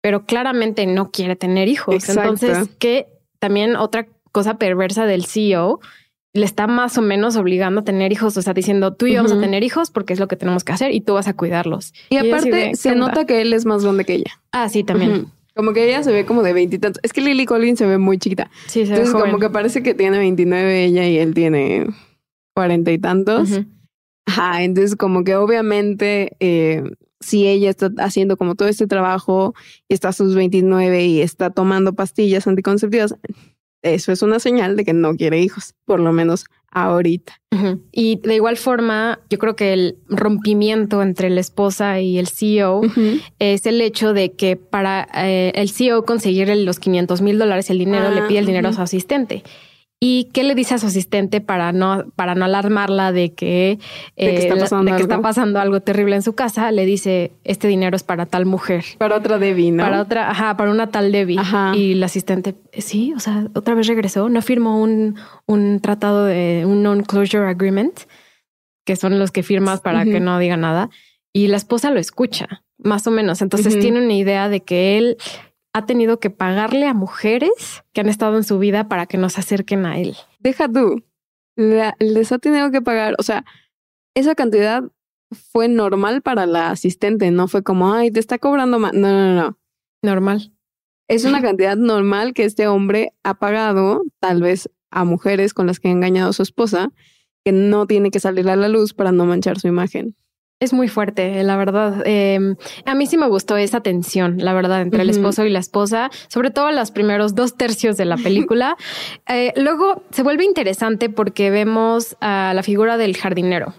[0.00, 2.08] pero claramente no quiere tener hijos.
[2.08, 3.08] Entonces, que
[3.38, 5.80] también otra cosa perversa del CEO
[6.38, 9.16] le está más o menos obligando a tener hijos, o sea, diciendo tú y yo
[9.22, 11.34] vamos a tener hijos porque es lo que tenemos que hacer y tú vas a
[11.34, 11.92] cuidarlos.
[12.10, 14.40] Y, aparte se nota que él es más grande que ella.
[14.52, 15.26] Ah, sí, también.
[15.54, 17.00] Como que ella se ve como de veintitantos.
[17.02, 18.50] Es que Lily Collins se ve muy chiquita.
[18.66, 21.86] Sí, se Entonces, ve como que parece que tiene 29 ella y él tiene
[22.54, 23.60] cuarenta y tantos.
[24.26, 26.84] Ajá, entonces como que obviamente eh,
[27.20, 29.54] si ella está haciendo como todo este trabajo
[29.88, 33.16] y está a sus 29 y está tomando pastillas anticonceptivas,
[33.82, 37.40] eso es una señal de que no quiere hijos, por lo menos ahorita.
[37.92, 42.82] Y de igual forma, yo creo que el rompimiento entre la esposa y el CEO
[43.38, 47.78] es el hecho de que para eh, el CEO conseguir los 500 mil dólares, el
[47.78, 49.42] dinero, le ah, pide el dinero a su asistente.
[50.00, 53.80] ¿Y qué le dice a su asistente para no, para no alarmarla de que,
[54.14, 56.70] está, eh, pasando que está, pasando algo terrible en su casa?
[56.70, 58.84] Le dice, este dinero es para tal mujer.
[58.98, 59.82] Para otra Debbie, ¿no?
[59.82, 61.40] Para otra, ajá, para una tal Debbie.
[61.74, 66.62] Y el asistente, sí, o sea, otra vez regresó, no firmó un, un tratado de
[66.64, 67.98] un non-closure agreement,
[68.84, 70.90] que son los que firmas para que no diga nada.
[71.32, 73.42] Y la esposa lo escucha, más o menos.
[73.42, 75.16] Entonces tiene una idea de que él
[75.72, 79.38] ha tenido que pagarle a mujeres que han estado en su vida para que nos
[79.38, 80.16] acerquen a él.
[80.40, 81.04] Deja tú,
[81.56, 83.44] les ha tenido que pagar, o sea,
[84.14, 84.82] esa cantidad
[85.30, 88.92] fue normal para la asistente, no fue como, ay, te está cobrando más.
[88.94, 89.58] No, no, no.
[90.02, 90.52] Normal.
[91.08, 95.80] Es una cantidad normal que este hombre ha pagado, tal vez a mujeres con las
[95.80, 96.92] que ha engañado a su esposa,
[97.44, 100.16] que no tiene que salir a la luz para no manchar su imagen.
[100.60, 102.02] Es muy fuerte, la verdad.
[102.04, 105.60] Em, a mí sí me gustó esa tensión, la verdad, entre el esposo y la
[105.60, 108.16] esposa, sobre todo los primeros dos tercios de la
[108.48, 108.76] película.
[109.28, 113.72] Eh, luego se vuelve interesante porque vemos a la figura del jardinero.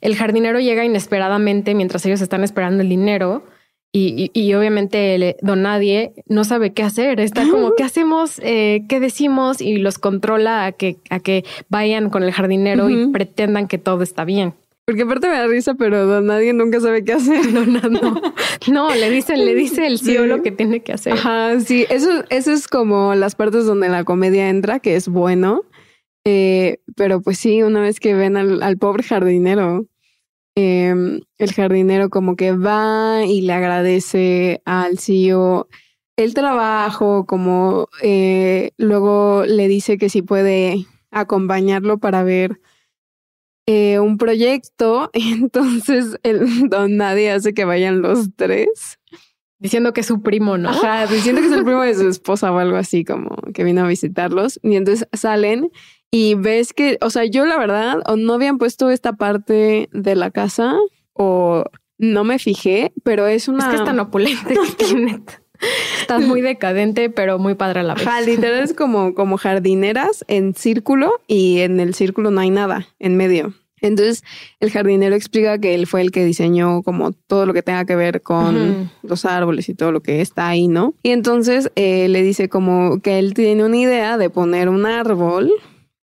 [0.00, 3.44] El jardinero llega inesperadamente mientras ellos están esperando el dinero.
[3.94, 7.20] Y, obviamente don nadie no sabe qué hacer.
[7.20, 8.40] Está como, ¿qué hacemos?
[8.42, 9.60] Eh, ¿Qué decimos?
[9.60, 14.02] Y los controla a que, a que vayan con el jardinero y pretendan que todo
[14.02, 14.54] está bien.
[14.84, 17.40] Porque aparte me da risa, pero nadie nunca sabe qué hacer.
[17.52, 18.20] No, no, no.
[18.70, 21.12] No, le dice, le dice el CEO lo que tiene que hacer.
[21.12, 21.86] Ajá, sí.
[21.88, 25.62] Eso, eso es como las partes donde la comedia entra, que es bueno.
[26.24, 29.86] Eh, pero pues sí, una vez que ven al, pobre jardinero,
[30.54, 35.68] em, el jardinero como que va y le agradece al CEO
[36.16, 42.60] el trabajo, como eh, luego le dice que si puede acompañarlo para ver
[43.66, 48.98] eh, un proyecto, entonces el don nadie hace que vayan los tres.
[49.58, 50.70] Diciendo que es su primo, ¿no?
[50.70, 53.84] Ajá, diciendo que es el primo de su esposa o algo así, como que vino
[53.84, 54.58] a visitarlos.
[54.64, 55.70] Y entonces salen
[56.10, 60.16] y ves que, o sea, yo la verdad, o no habían puesto esta parte de
[60.16, 60.74] la casa
[61.12, 61.64] o
[61.96, 63.64] no me fijé, pero es una...
[63.64, 65.22] Es que es tan opulente que tiene...
[66.00, 68.06] Está muy decadente, pero muy padre a la vez.
[68.26, 73.16] Literal es como, como jardineras en círculo y en el círculo no hay nada en
[73.16, 73.54] medio.
[73.82, 74.22] Entonces,
[74.60, 77.96] el jardinero explica que él fue el que diseñó como todo lo que tenga que
[77.96, 80.94] ver con los árboles y todo lo que está ahí, ¿no?
[81.02, 85.52] Y entonces eh, le dice como que él tiene una idea de poner un árbol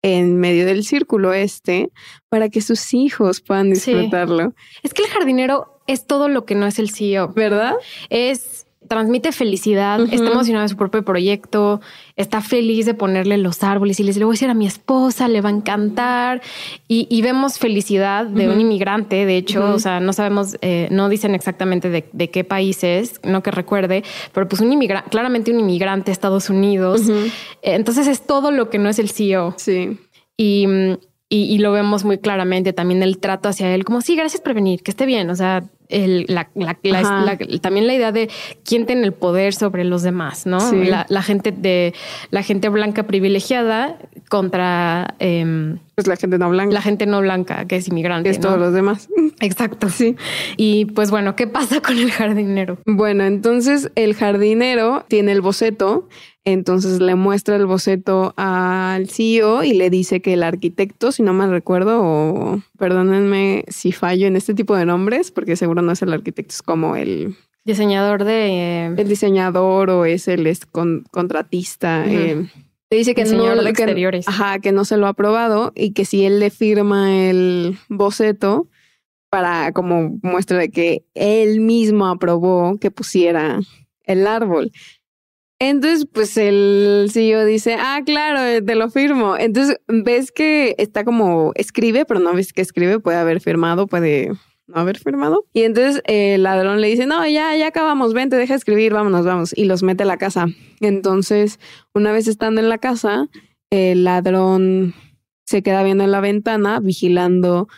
[0.00, 1.90] en medio del círculo este
[2.28, 4.54] para que sus hijos puedan disfrutarlo.
[4.82, 7.74] Es que el jardinero es todo lo que no es el CEO, ¿verdad?
[8.08, 11.80] Es transmite felicidad, está emocionado de su propio proyecto,
[12.16, 15.28] está feliz de ponerle los árboles y les le voy a decir a mi esposa,
[15.28, 16.42] le va a encantar.
[16.88, 21.34] Y, vemos felicidad de un inmigrante, de hecho, o sea, no sabemos, eh, no dicen
[21.34, 26.10] exactamente de, qué país es, no que recuerde, pero pues un inmigrante, claramente un inmigrante,
[26.10, 27.02] Estados Unidos.
[27.62, 29.54] entonces es todo lo que no es el CEO.
[29.56, 29.98] Sí.
[30.36, 30.66] Y,
[31.28, 34.82] y, lo vemos muy claramente también el trato hacia él, como sí, gracias por venir,
[34.82, 35.28] que esté bien.
[35.28, 36.48] O sea, el, la,
[37.60, 38.30] también la idea de
[38.64, 40.58] quién tiene el poder sobre los demás, ¿no?
[40.72, 41.94] La, gente de
[42.30, 43.96] la gente blanca privilegiada
[44.28, 46.72] contra eh, pues la gente no blanca.
[46.72, 48.30] La gente no blanca, que es inmigrante.
[48.30, 49.08] es todos los demás.
[49.40, 49.88] Exacto.
[49.88, 50.14] Sí.
[50.56, 52.78] Y pues bueno, ¿qué pasa con el jardinero?
[52.86, 56.08] Bueno, entonces el jardinero tiene el boceto
[56.44, 61.34] entonces le muestra el boceto al CEO y le dice que el arquitecto, si no
[61.34, 66.00] me recuerdo, o perdónenme si fallo en este tipo de nombres, porque seguro no es
[66.00, 68.86] el arquitecto, es como el diseñador de...
[68.96, 70.50] El diseñador o es el
[71.10, 72.06] contratista.
[72.06, 72.46] Eh,
[72.90, 74.26] le dice que no, de exteriores.
[74.28, 78.68] ajá, que no se lo ha aprobado y que si él le firma el boceto
[79.30, 83.60] para como muestra de que él mismo aprobó que pusiera
[84.04, 84.72] el árbol.
[85.60, 89.36] Entonces, pues el CEO dice, ah, claro, eh, te lo firmo.
[89.36, 94.30] Entonces, ves que está como escribe, pero no ves que escribe, puede haber firmado, puede
[94.68, 95.46] no haber firmado.
[95.52, 99.24] Y entonces el ladrón le dice, no, ya, ya acabamos, ven, te deja escribir, vámonos,
[99.24, 99.56] vamos.
[99.56, 100.46] Y los mete a la casa.
[100.80, 101.58] Entonces,
[101.94, 103.28] una vez estando en la casa,
[103.70, 104.94] el ladrón
[105.44, 107.68] se queda viendo en la ventana, vigilando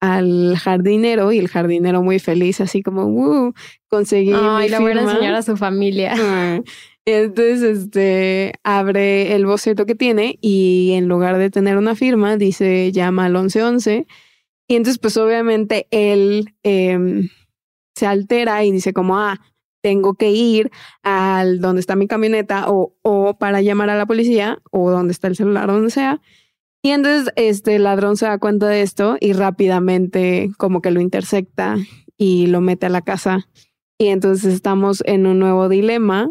[0.00, 3.52] al jardinero y el jardinero muy feliz, así como, uh,
[3.88, 4.32] conseguí.
[4.34, 6.14] Ay, le voy a enseñar a su familia.
[7.04, 12.92] Entonces, este, abre el boceto que tiene y en lugar de tener una firma, dice
[12.92, 14.06] llama al 1111
[14.70, 17.28] Y entonces, pues obviamente él em,
[17.96, 19.40] se altera y dice como, ah,
[19.82, 20.70] tengo que ir
[21.02, 25.26] al donde está mi camioneta o, o para llamar a la policía o donde está
[25.26, 26.20] el celular, donde sea.
[26.84, 31.74] Y entonces este ladrón se da cuenta de esto y rápidamente como que lo intersecta
[32.16, 33.48] y lo mete a la casa.
[33.98, 36.30] Y entonces estamos en un nuevo dilema.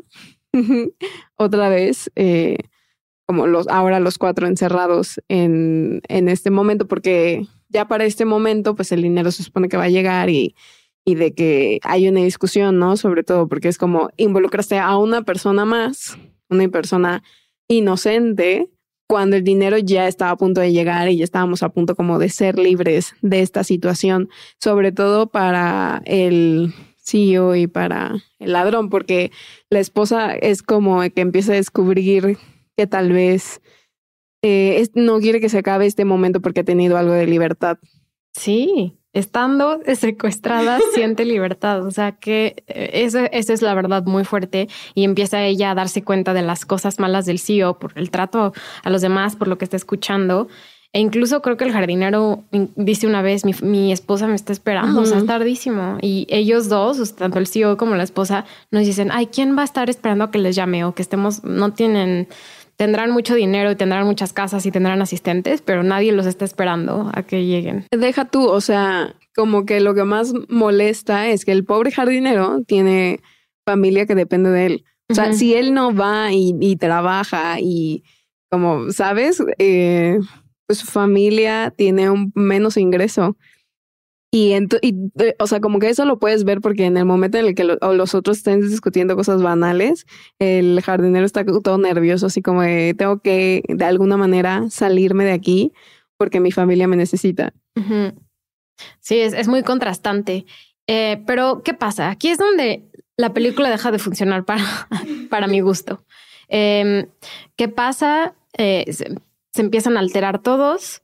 [1.35, 2.55] Otra vez, eh,
[3.27, 8.75] como los ahora los cuatro encerrados en, en este momento, porque ya para este momento,
[8.75, 10.55] pues el dinero se supone que va a llegar y
[11.05, 12.95] y de que hay una discusión, ¿no?
[12.95, 16.17] Sobre todo porque es como involucraste a una persona más,
[16.49, 17.23] una persona
[17.67, 18.69] inocente,
[19.07, 22.19] cuando el dinero ya estaba a punto de llegar y ya estábamos a punto como
[22.19, 28.89] de ser libres de esta situación, sobre todo para el CEO y para el ladrón,
[28.89, 29.31] porque
[29.71, 32.37] la esposa es como que empieza a descubrir
[32.77, 33.61] que tal vez
[34.41, 37.77] eh, no quiere que se acabe este momento porque ha tenido algo de libertad.
[38.33, 41.85] Sí, estando secuestrada siente libertad.
[41.85, 45.75] O sea que eh, eso, eso, es la verdad muy fuerte y empieza ella a
[45.75, 49.47] darse cuenta de las cosas malas del CEO por el trato a los demás, por
[49.47, 50.47] lo que está escuchando.
[50.91, 55.05] E incluso creo que el jardinero dice una vez, mi, esposa me está esperando, o
[55.05, 55.99] sea, es tardísimo.
[56.01, 59.65] Y ellos dos, tanto el CEO como la esposa, nos dicen, ay, ¿quién va a
[59.65, 62.27] estar esperando a que les llame o que estemos, no tienen
[62.79, 67.11] tendrán mucho dinero y tendrán muchas casas y tendrán asistentes, pero nadie los está esperando
[67.13, 67.85] a que lleguen.
[67.91, 72.61] Deja tú, o sea, como que lo que más molesta es que el pobre jardinero
[72.65, 73.19] tiene
[73.65, 74.85] familia que depende de él.
[75.09, 78.03] O sea, si él no va y, trabaja y
[78.49, 79.43] como, ¿sabes?
[79.57, 80.17] Eh,
[80.65, 83.35] pues su familia tiene un menos ingreso.
[84.31, 87.39] Y, y, eh, o sea, como que eso lo puedes ver porque en el momento
[87.39, 90.05] en el que los otros estén discutiendo cosas banales,
[90.37, 95.73] el jardinero está todo nervioso, así como tengo que de alguna manera salirme de aquí
[96.17, 97.53] porque mi familia me necesita.
[98.99, 100.45] Sí, es, es, muy contrastante.
[100.85, 102.09] Eh, pero, ¿qué pasa?
[102.09, 102.83] Aquí es donde
[103.15, 104.63] la película deja de funcionar para,
[105.29, 106.03] para mi gusto.
[106.49, 107.07] Em,
[107.55, 108.35] ¿Qué pasa?
[108.57, 111.01] Eh, se empiezan a alterar todos.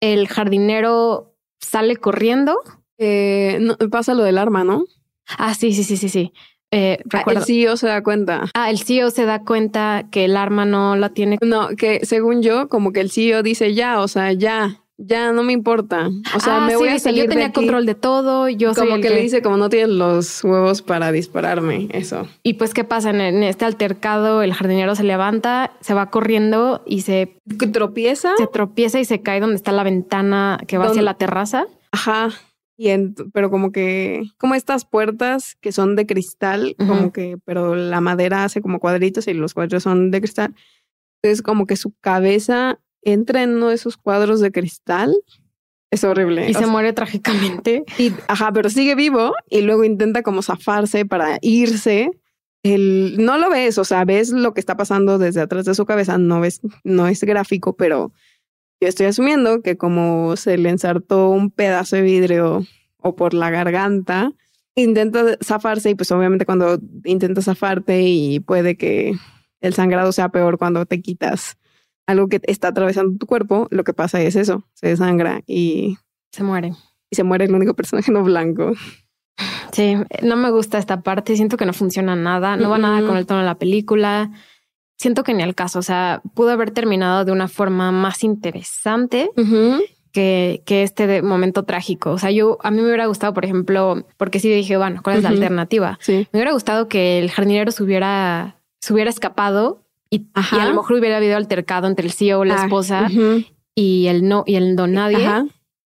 [0.00, 2.60] El jardinero sale corriendo.
[2.98, 3.58] Eh,
[3.90, 4.84] pasa lo del arma, ¿no?
[5.38, 6.32] Ah, sí, sí, sí, sí, sí.
[6.70, 8.50] Eh, ah, el CEO se da cuenta.
[8.54, 11.38] Ah, el CEO se da cuenta que el arma no la tiene.
[11.40, 15.42] No, que según yo, como que el CEO dice ya, o sea, ya, ya no
[15.42, 16.08] me importa.
[16.34, 17.24] O sea, ah, me voy a salir.
[17.24, 18.48] Yo tenía control de todo.
[18.48, 22.26] Yo como que, le dice, como no tienes los huevos para dispararme, eso.
[22.42, 23.10] Y pues, ¿qué pasa?
[23.10, 27.40] En, este altercado, el jardinero se levanta, se va corriendo y se
[27.72, 28.32] tropieza.
[28.38, 31.66] Se tropieza y se cae donde está la ventana que va hacia la terraza.
[31.92, 32.30] Ajá.
[32.78, 32.90] Y
[33.32, 38.44] pero como que, como estas puertas que son de cristal, como que, pero la madera
[38.44, 40.54] hace como cuadritos y los cuadros son de cristal.
[41.22, 45.16] Entonces, como que su cabeza entra en uno de esos cuadros de cristal.
[45.90, 46.50] Es horrible.
[46.50, 47.84] Y se muere trágicamente.
[47.98, 52.10] Y, ajá, pero sigue vivo y luego intenta como zafarse para irse.
[52.62, 55.86] El, no lo ves, o sea, ves lo que está pasando desde atrás de su
[55.86, 58.12] cabeza, no ves, no es gráfico, pero
[58.80, 62.66] yo estoy asumiendo que como se le ensartó un pedazo de vidrio
[62.98, 64.32] o por la garganta,
[64.74, 69.14] intenta zafarse y pues obviamente cuando intenta zafarte y puede que
[69.60, 71.56] el sangrado sea peor cuando te quitas
[72.06, 75.98] algo que está atravesando tu cuerpo, lo que pasa es eso, se desangra y
[76.32, 76.72] se muere.
[77.10, 78.72] Y se muere el único personaje no blanco.
[79.72, 83.16] Sí, no me gusta esta parte, siento que no funciona nada, no va nada con
[83.16, 84.30] el tono de la película.
[84.96, 89.30] Siento que ni al caso, o sea, pudo haber terminado de una forma más interesante
[90.12, 92.12] que, que, este momento trágico.
[92.12, 95.18] O sea, yo a mí me hubiera gustado, por ejemplo, porque sí dije, bueno, ¿cuál
[95.18, 95.98] es la alternativa?
[96.08, 100.98] Me hubiera gustado que el jardinero se hubiera, se hubiera escapado y, a lo mejor
[100.98, 103.08] hubiera habido altercado entre el CEO, la ah, esposa
[103.74, 105.28] y el no y el don nadie.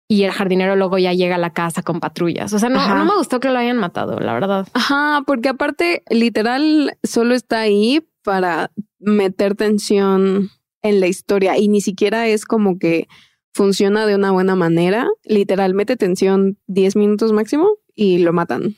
[0.09, 2.53] Y el jardinero luego ya llega a la casa con patrullas.
[2.53, 4.67] O sea, no, no me gustó que lo hayan matado, la verdad.
[4.73, 10.51] Ajá, porque aparte, literal, solo está ahí para meter tensión
[10.83, 13.07] en la historia y ni siquiera es como que
[13.53, 15.09] funciona de una buena manera.
[15.23, 18.77] Literal, mete tensión 10 minutos máximo y lo matan.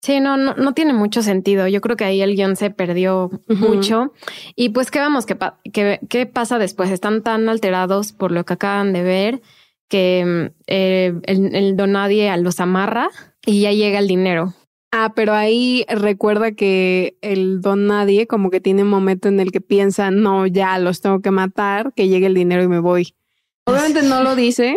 [0.00, 1.66] Sí, no, no, no, tiene mucho sentido.
[1.66, 4.12] Yo creo que ahí el guion se perdió mucho.
[4.54, 5.26] Y pues, ¿qué vamos?
[5.26, 6.90] ¿Qué, ¿Qué, pasa después?
[6.90, 9.42] Están tan alterados por lo que acaban de ver
[9.88, 13.10] que eh, el, el donadie los amarra
[13.44, 14.54] y ya llega el dinero.
[14.90, 19.52] Ah, pero ahí recuerda que el don nadie como que tiene un momento en el
[19.52, 23.14] que piensa, no, ya los tengo que matar, que llegue el dinero y me voy.
[23.66, 24.76] Obviamente no lo dice,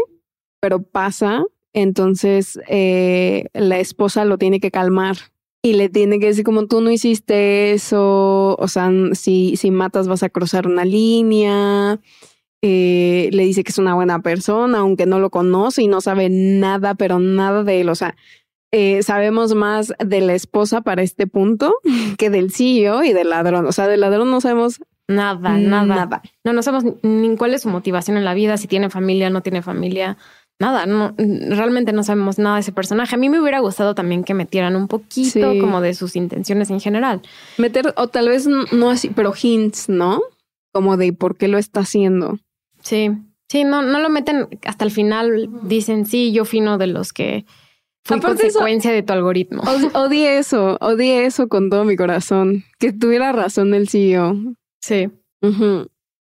[0.59, 1.43] pero pasa
[1.73, 5.17] entonces eh, la esposa lo tiene que calmar
[5.63, 10.07] y le tiene que decir como tú no hiciste eso, o sea, si, si matas
[10.07, 11.99] vas a cruzar una línea
[12.63, 16.29] eh, le dice que es una buena persona, aunque no lo conoce y no sabe
[16.29, 17.89] nada, pero nada de él.
[17.89, 18.15] O sea,
[18.71, 21.75] eh, sabemos más de la esposa para este punto
[22.17, 23.65] que del CEO y del ladrón.
[23.65, 26.21] O sea, del ladrón no sabemos Nada, nada.
[26.45, 29.41] No, no sabemos ni cuál es su motivación en la vida, si tiene familia, no
[29.41, 30.17] tiene familia.
[30.61, 33.15] Nada, no, realmente no sabemos nada de ese personaje.
[33.15, 36.79] A mí me hubiera gustado también que metieran un poquito como de sus intenciones en
[36.79, 37.23] general.
[37.57, 40.21] Meter, o tal vez no así, pero hints, ¿no?
[40.71, 42.37] Como de por qué lo está haciendo.
[42.83, 43.09] Sí,
[43.49, 45.49] sí, no, no lo meten hasta el final.
[45.63, 47.43] Dicen, sí, yo fino de los que
[48.05, 49.63] fue consecuencia de tu algoritmo.
[49.95, 52.65] odié eso, odié eso con todo mi corazón.
[52.77, 54.35] Que tuviera razón el CEO.
[54.79, 55.09] Sí.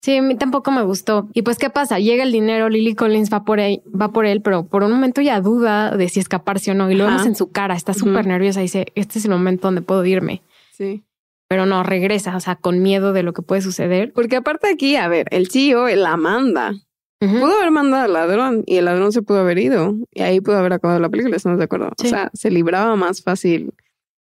[0.03, 1.29] Sí, a mí tampoco me gustó.
[1.33, 2.01] Y pues, ¿qué pasa?
[2.01, 5.21] Llega el dinero, Lily Collins va por él, va por él, pero por un momento
[5.21, 6.91] ya duda de si escaparse o no.
[6.91, 9.69] Y lo vemos en su cara, está súper nerviosa y dice, este es el momento
[9.69, 10.43] donde puedo irme.
[10.73, 11.05] Sí.
[11.49, 14.13] Pero no, regresa, o sea, con miedo de lo que puede suceder.
[14.13, 16.73] Porque aparte aquí, a ver, el CEO la manda.
[17.21, 19.95] Pudo haber mandado al ladrón y el ladrón se pudo haber ido.
[20.13, 21.91] Y ahí pudo haber acabado la película, ¿estamos de acuerdo?
[21.97, 23.73] O sea, se libraba más fácil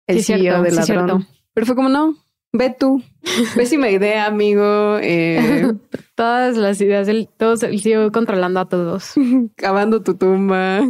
[0.08, 1.28] el CEO del ladrón.
[1.54, 2.16] Pero fue como, no,
[2.58, 3.04] Ve tú.
[3.56, 4.98] Pésima idea, amigo.
[5.02, 5.74] Eh.
[6.16, 9.14] Todas las ideas, el, todos, el sigo controlando a todos.
[9.56, 10.82] Cavando tu tumba.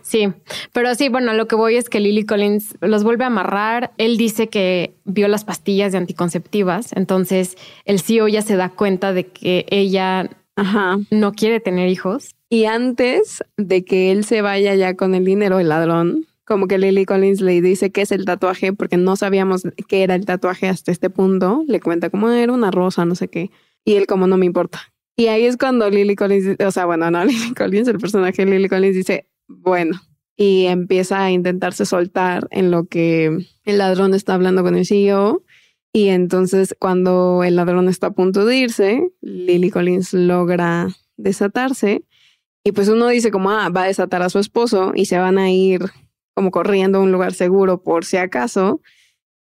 [0.00, 0.32] Sí,
[0.72, 3.92] pero sí, bueno, lo que voy es que Lily Collins los vuelve a amarrar.
[3.98, 9.12] Él dice que vio las pastillas de anticonceptivas, entonces el CEO ya se da cuenta
[9.12, 10.30] de que ella
[11.10, 12.34] no quiere tener hijos.
[12.48, 16.78] Y antes de que él se vaya ya con el dinero, el ladrón, como que
[16.78, 20.66] Lily Collins le dice qué es el tatuaje porque no sabíamos qué era el tatuaje
[20.66, 21.62] hasta este punto.
[21.68, 23.50] Le cuenta cómo era una rosa, no sé qué.
[23.84, 24.80] Y él como no me importa.
[25.14, 28.50] Y ahí es cuando Lily Collins, o sea, bueno, no, Lily Collins, el personaje de
[28.50, 30.00] Lily Collins dice, bueno,
[30.38, 35.44] y empieza a intentarse soltar en lo que el ladrón está hablando con el CEO.
[35.92, 40.88] Y entonces cuando el ladrón está a punto de irse, Lily Collins logra
[41.18, 42.04] desatarse.
[42.64, 45.36] Y pues uno dice como, ah, va a desatar a su esposo y se van
[45.36, 45.82] a ir
[46.38, 48.80] como corriendo a un lugar seguro por si acaso,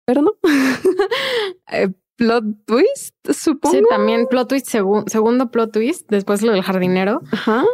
[0.07, 0.33] pero no.
[1.71, 3.77] Eh, plot twist, supongo.
[3.77, 7.65] Sí, también plot twist, segundo plot twist, después lo del jardinero, Ajá.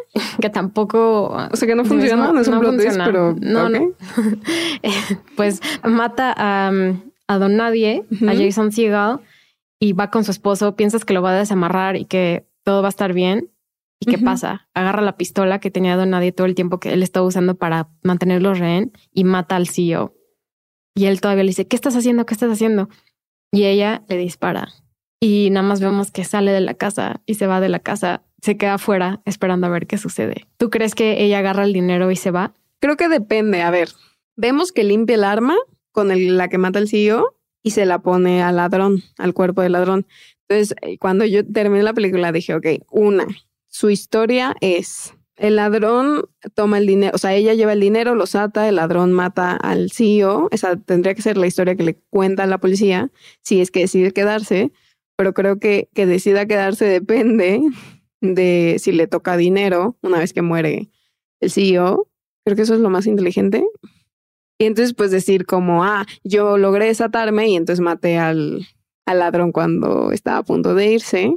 [0.41, 1.27] que tampoco...
[1.29, 3.37] O sea, que no funciona, no, es un plot twist, pero...
[3.39, 3.93] No, no.
[4.83, 4.91] Eh,
[5.37, 6.73] pues mata a,
[7.29, 9.19] a Don Nadie, a Jason Segel,
[9.79, 12.89] y va con su esposo, piensas que lo va a desamarrar y que todo va
[12.89, 13.51] a estar bien,
[14.03, 14.69] ¿Y qué pasa?
[14.75, 17.89] Agarra la pistola que tenía Don Nadie todo el tiempo que él estaba usando para
[18.03, 20.17] mantenerlo rehén y mata al CEO.
[20.97, 22.27] Y él todavía le dice, ¿qué estás haciendo?
[22.27, 22.89] ¿Qué estás haciendo?
[23.53, 24.71] Y ella le dispara.
[25.21, 28.25] Y nada más vemos que sale de la casa y se va de la casa,
[28.41, 30.49] se queda afuera esperando a ver qué sucede.
[30.57, 32.55] ¿Tú crees que ella agarra el dinero y se va?
[32.81, 33.63] Creo que depende.
[33.63, 33.91] A ver,
[34.35, 35.55] vemos que limpia el arma
[35.93, 39.73] con la que mata al CEO y se la pone al ladrón, al cuerpo del
[39.73, 40.07] ladrón.
[40.49, 43.27] Entonces, eh, cuando yo terminé la película, dije, ok, una,
[43.73, 48.35] su historia es, el ladrón toma el dinero, o sea, ella lleva el dinero, los
[48.35, 52.47] ata, el ladrón mata al CEO, esa tendría que ser la historia que le cuenta
[52.47, 53.11] la policía,
[53.43, 54.73] si es que decide quedarse,
[55.17, 57.63] pero creo que que decida quedarse depende
[58.21, 60.91] de si le toca dinero una vez que muere
[61.41, 62.09] el CEO.
[62.45, 63.65] Creo que eso es lo más inteligente.
[64.59, 68.67] Y entonces, pues decir como, ah, yo logré desatarme y entonces maté al,
[69.07, 71.35] al ladrón cuando estaba a punto de irse.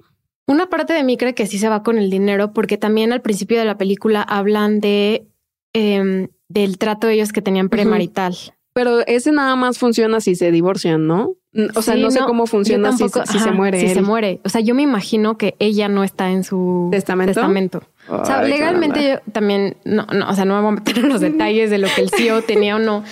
[0.47, 3.21] Una parte de mí cree que sí se va con el dinero, porque también al
[3.21, 5.27] principio de la película hablan de
[5.73, 8.35] em, del trato de ellos que tenían premarital.
[8.73, 11.35] Pero ese nada más funciona si se divorcian, ¿no?
[11.75, 13.79] O sea, no, sé cómo funciona si, se muere.
[13.79, 14.41] Si se muere.
[14.43, 17.81] O sea, yo me imagino que ella no está en su testamento.
[18.07, 21.09] O sea, legalmente yo también, no, no, o sea, no me voy a meter en
[21.09, 23.03] los detalles de lo que el CEO tenía o no,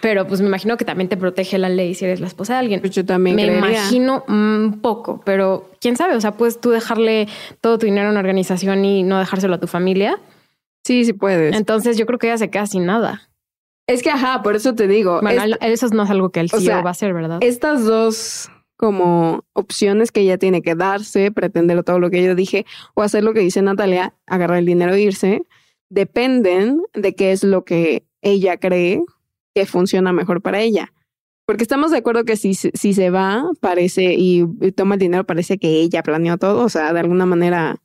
[0.00, 2.58] pero pues me imagino que también te protege la ley si eres la esposa de
[2.58, 2.80] alguien.
[2.80, 7.28] Pues yo también me imagino un poco, pero quién sabe, o sea, puedes tú dejarle
[7.60, 10.18] todo tu dinero a una organización y no dejárselo a tu familia.
[10.84, 11.56] Sí, sí puedes.
[11.56, 13.28] Entonces yo creo que ella se queda sin nada.
[13.86, 15.20] Es que, ajá, por eso te digo.
[15.20, 17.38] Bueno, eso no es algo que el CEO va a hacer, ¿verdad?
[17.40, 18.50] Estas dos
[18.82, 23.22] como opciones que ella tiene que darse, pretender todo lo que yo dije, o hacer
[23.22, 25.46] lo que dice Natalia, agarrar el dinero e irse,
[25.88, 29.04] dependen de qué es lo que ella cree
[29.54, 30.92] que funciona mejor para ella.
[31.46, 35.58] Porque estamos de acuerdo que si, si se va, parece, y, toma el dinero, parece
[35.58, 37.80] que ella planeó todo, o sea, de alguna manera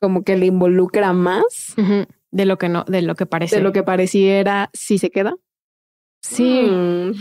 [0.00, 1.74] como que le involucra más.
[2.30, 3.56] De lo que no, de lo que parece.
[3.56, 5.36] De lo que pareciera si se queda.
[6.22, 6.62] Sí.
[6.62, 7.12] Mm.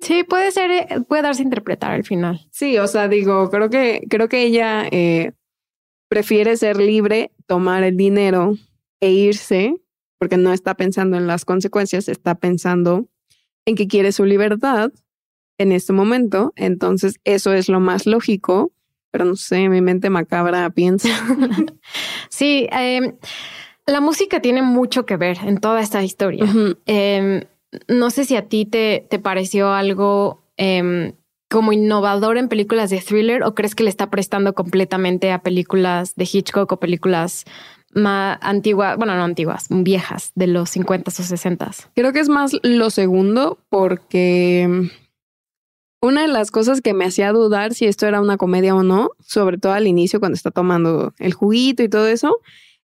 [0.00, 2.46] Sí, puede ser, eh, puede darse a interpretar al final.
[2.50, 5.32] Sí, o sea, digo, creo que, creo que ella eh,
[6.08, 8.54] prefiere ser libre, tomar el dinero
[9.00, 9.74] e irse
[10.18, 13.06] porque no está pensando en las consecuencias, está pensando
[13.66, 14.90] en que quiere su libertad
[15.58, 16.52] en este momento.
[16.56, 18.72] Entonces, eso es lo más lógico,
[19.10, 21.08] pero no sé, mi mente macabra piensa.
[22.30, 23.16] sí, em,
[23.86, 26.44] la música tiene mucho que ver en toda esta historia.
[26.86, 27.44] Em,
[27.86, 31.12] no sé si a ti te, te pareció algo em,
[31.48, 36.14] como innovador en películas de thriller o crees que le está prestando completamente a películas
[36.14, 37.44] de Hitchcock o películas
[37.94, 42.52] más antiguas, bueno, no antiguas, viejas, de los 50 o 60 Creo que es más
[42.62, 44.90] lo segundo porque
[46.02, 49.10] una de las cosas que me hacía dudar si esto era una comedia o no,
[49.20, 52.40] sobre todo al inicio cuando está tomando el juguito y todo eso,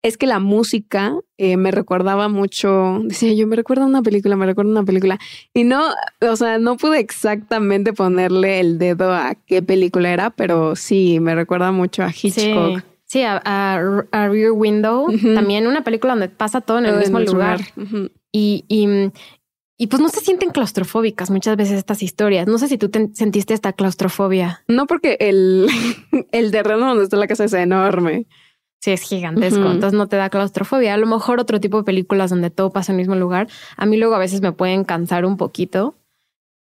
[0.04, 4.46] es que la música eh, me recordaba mucho, decía yo, me recuerda una película, me
[4.46, 5.20] recuerda una película.
[5.54, 5.84] Y no,
[6.22, 11.36] o sea, no pude exactamente ponerle el dedo a qué película era, pero sí, me
[11.36, 12.84] recuerda mucho a Hitchcock.
[13.06, 13.82] Sí, a,
[14.12, 17.60] Rear Window, también una película donde pasa todo en el mismo lugar.
[18.32, 19.12] y, y,
[19.78, 22.48] y, pues no se sienten claustrofóbicas muchas veces estas historias.
[22.48, 24.64] No sé si tú sentiste esta claustrofobia.
[24.70, 25.68] No, porque el,
[26.32, 28.28] el terreno donde está la casa es enorme.
[28.82, 30.96] Sí, es gigantesco, entonces no te da claustrofobia.
[30.96, 33.86] A lo mejor otro tipo de películas donde todo pasa en el mismo lugar, a
[33.86, 35.96] mí luego a veces me pueden cansar un poquito.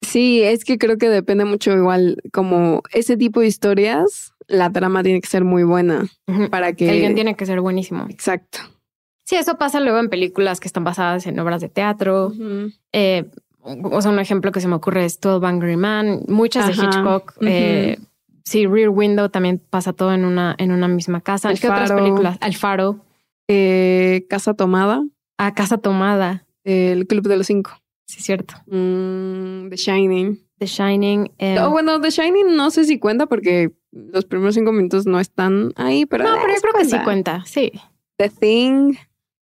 [0.02, 5.02] Sí, es que creo que depende mucho igual como ese tipo de historias, la trama
[5.02, 6.06] tiene que ser muy buena
[6.50, 6.90] para que...
[6.90, 8.06] Alguien tiene que ser buenísimo.
[8.10, 8.58] Exacto.
[9.24, 12.34] Sí, eso pasa luego en películas que están basadas en obras de teatro.
[12.92, 13.30] Eh,
[13.62, 17.32] o sea, un ejemplo que se me ocurre es 12 Angry Man, muchas de Hitchcock.
[17.40, 17.98] Eh,
[18.44, 21.52] Sí, Rear Window también pasa todo en una, en una misma casa.
[21.54, 22.38] ¿Qué otras películas?
[22.42, 23.00] El Faro.
[23.48, 25.04] Eh, casa Tomada.
[25.38, 26.46] Ah, Casa Tomada.
[26.64, 27.72] El Club de los Cinco.
[28.06, 28.54] Sí, cierto.
[28.66, 30.46] Mm, The Shining.
[30.58, 31.32] The Shining.
[31.38, 35.20] Eh, oh, bueno, The Shining no sé si cuenta porque los primeros cinco minutos no
[35.20, 36.24] están ahí, pero.
[36.24, 37.72] No, pero yo creo que sí cuenta, sí.
[38.18, 38.94] The Thing.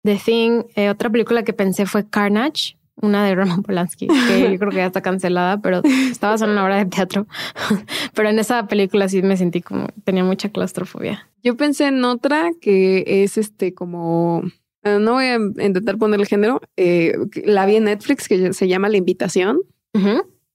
[0.02, 0.62] The Thing.
[0.76, 4.76] Eh, otra película que pensé fue Carnage una de Roman Polanski, que yo creo que
[4.76, 7.26] ya está cancelada, pero estaba en una obra de teatro.
[8.14, 11.28] pero en esa película sí me sentí como, tenía mucha claustrofobia.
[11.42, 14.42] Yo pensé en otra que es este como,
[14.82, 18.68] eh, no voy a intentar poner el género, eh, la vi en Netflix que se
[18.68, 19.60] llama La Invitación.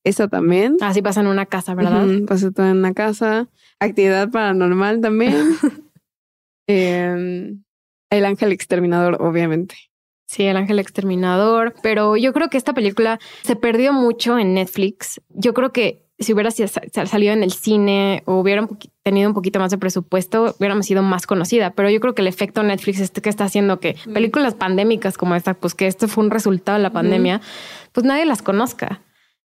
[0.03, 0.77] Esa también.
[0.81, 2.05] Así pasa en una casa, ¿verdad?
[2.27, 3.47] pasa todo en una casa.
[3.79, 5.35] Actividad paranormal también.
[6.71, 7.63] Em,
[8.11, 9.88] el ángel exterminador, obviamente.
[10.29, 15.19] Sí, El Ángel Exterminador, pero yo creo que esta película se perdió mucho en Netflix.
[15.29, 18.67] Yo creo que si hubiera salido en el cine o hubiera
[19.01, 21.71] tenido un poquito más de presupuesto, hubiéramos sido más conocida.
[21.71, 25.33] Pero yo creo que el efecto Netflix este que está haciendo que películas pandémicas como
[25.33, 27.41] esta, pues que esto fue un resultado de la pandemia,
[27.91, 29.01] pues nadie las conozca.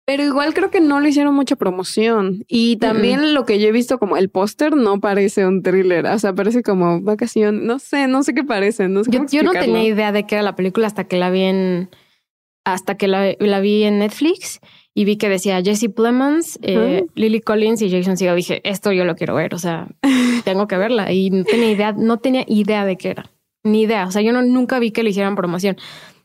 [0.05, 2.45] Pero igual creo que no le hicieron mucha promoción.
[2.49, 6.07] Y también lo que yo he visto como el póster no parece un thriller.
[6.07, 7.67] O sea, parece como vacación.
[7.67, 8.89] No sé, no sé qué parece.
[8.89, 11.89] No yo, no tenía idea de qué era la película hasta que la vi en
[12.65, 14.61] hasta que la, vi en Netflix
[14.95, 18.37] y vi que decía Jesse Plemons, eh, Lily Collins y Jason Segel.
[18.37, 19.55] Dije, esto yo lo quiero ver.
[19.55, 19.89] O sea,
[20.45, 21.13] tengo que verla.
[21.13, 23.31] Y no tenía idea, no tenía idea de qué era.
[23.65, 24.07] Ni idea.
[24.07, 25.77] O sea, yo no, nunca vi que le hicieran promoción.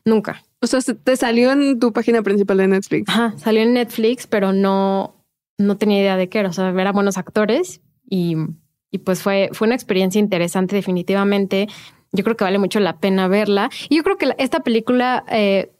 [0.04, 0.42] Nunca.
[0.60, 3.08] O sea, te salió en tu página principal de Netflix.
[3.08, 5.14] Ajá, salió en Netflix, pero no,
[5.56, 6.48] no tenía idea de qué era.
[6.48, 8.36] O sea, eran buenos actores y,
[8.90, 11.68] y pues fue, fue una experiencia interesante, definitivamente.
[12.12, 13.70] Yo creo que vale mucho la pena verla.
[13.88, 15.70] Y yo creo que esta película eh,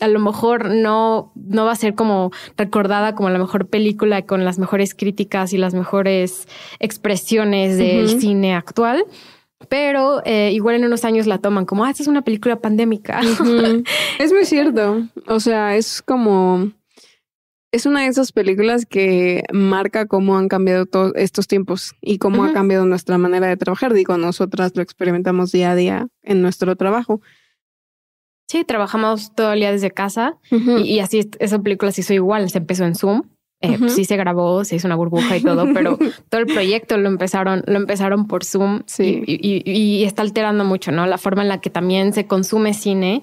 [0.00, 4.44] a lo mejor no, no va a ser como recordada como la mejor película con
[4.44, 6.46] las mejores críticas y las mejores
[6.78, 9.04] expresiones del cine actual
[9.68, 13.20] pero eh, igual en unos años la toman como, ah, esta es una película pandémica.
[14.18, 15.08] es muy cierto.
[15.26, 16.72] O sea, es como,
[17.72, 22.44] es una de esas películas que marca cómo han cambiado todos estos tiempos y cómo
[22.44, 23.94] ha cambiado nuestra manera de trabajar.
[23.94, 27.20] Digo, nosotras lo experimentamos día a día en nuestro trabajo.
[28.48, 32.48] Sí, trabajamos todo el día desde casa y, y, así esa película se hizo igual,
[32.48, 33.22] se empezó en Zoom
[33.60, 35.98] eh, pues sí se grabó, se hizo una burbuja y todo, pero
[36.28, 41.06] todo el proyecto lo empezaron, lo empezaron por Zoom y, está alterando mucho, ¿no?
[41.06, 43.22] La forma en la que también se consume cine,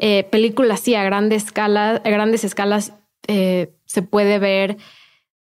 [0.00, 2.94] eh, películas sí a grandes escalas, a grandes escalas
[3.28, 4.78] eh, se puede ver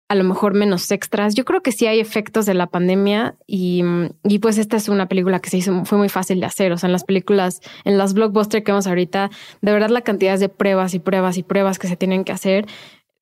[0.09, 1.35] a lo mejor menos extras.
[1.35, 3.83] Yo creo que sí hay efectos de la pandemia y,
[4.23, 6.71] y, pues esta es una película que se hizo, fue muy fácil de hacer.
[6.71, 9.29] O sea, en las películas, en las blockbusters que vemos ahorita,
[9.61, 12.65] de verdad la cantidad de pruebas y pruebas y pruebas que se tienen que hacer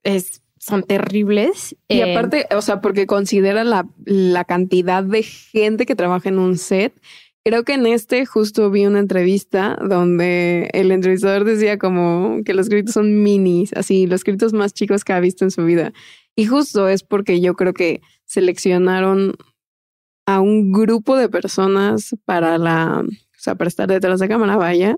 [0.04, 1.76] es son terribles.
[1.88, 6.40] Y eh, aparte, o sea, porque considera la, la cantidad de gente que trabaja en
[6.40, 7.00] un set.
[7.44, 12.70] Creo que en este justo vi una entrevista donde el entrevistador decía como que los
[12.70, 15.94] gritos son minis, así, los gritos más chicos que ha visto en su vida.
[16.36, 19.36] Y justo es porque yo creo que seleccionaron
[20.26, 24.98] a un grupo de personas para la, o sea, para estar detrás de cámara, vaya,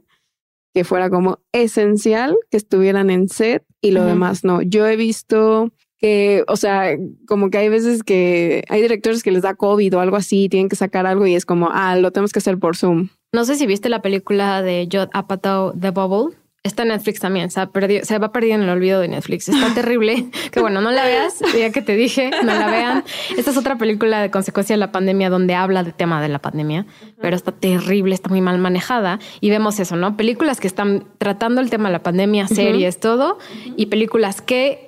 [0.77, 4.61] que fuera como esencial que estuvieran en set y lo demás no.
[4.61, 6.95] Yo he visto que, o sea,
[7.27, 10.69] como que hay veces que hay directores que les da COVID o algo así, tienen
[10.69, 13.09] que sacar algo y es como, ah, lo tenemos que hacer por Zoom.
[13.33, 16.37] No sé si viste la película de Judd Apatow, The Bubble.
[16.67, 19.49] Está en Netflix también, se, ha perdido, se va perdiendo en el olvido de Netflix.
[19.49, 20.27] Está terrible.
[20.51, 23.03] Que bueno, no la veas, ya que te dije, no la vean.
[23.37, 26.39] Esta es otra película de consecuencia de la pandemia donde habla del tema de la
[26.39, 26.85] pandemia,
[27.21, 29.19] pero está terrible, está muy mal manejada.
[29.41, 30.17] Y vemos eso, ¿no?
[30.17, 33.37] Películas que están tratando el tema de la pandemia, series, todo,
[33.75, 34.86] y películas que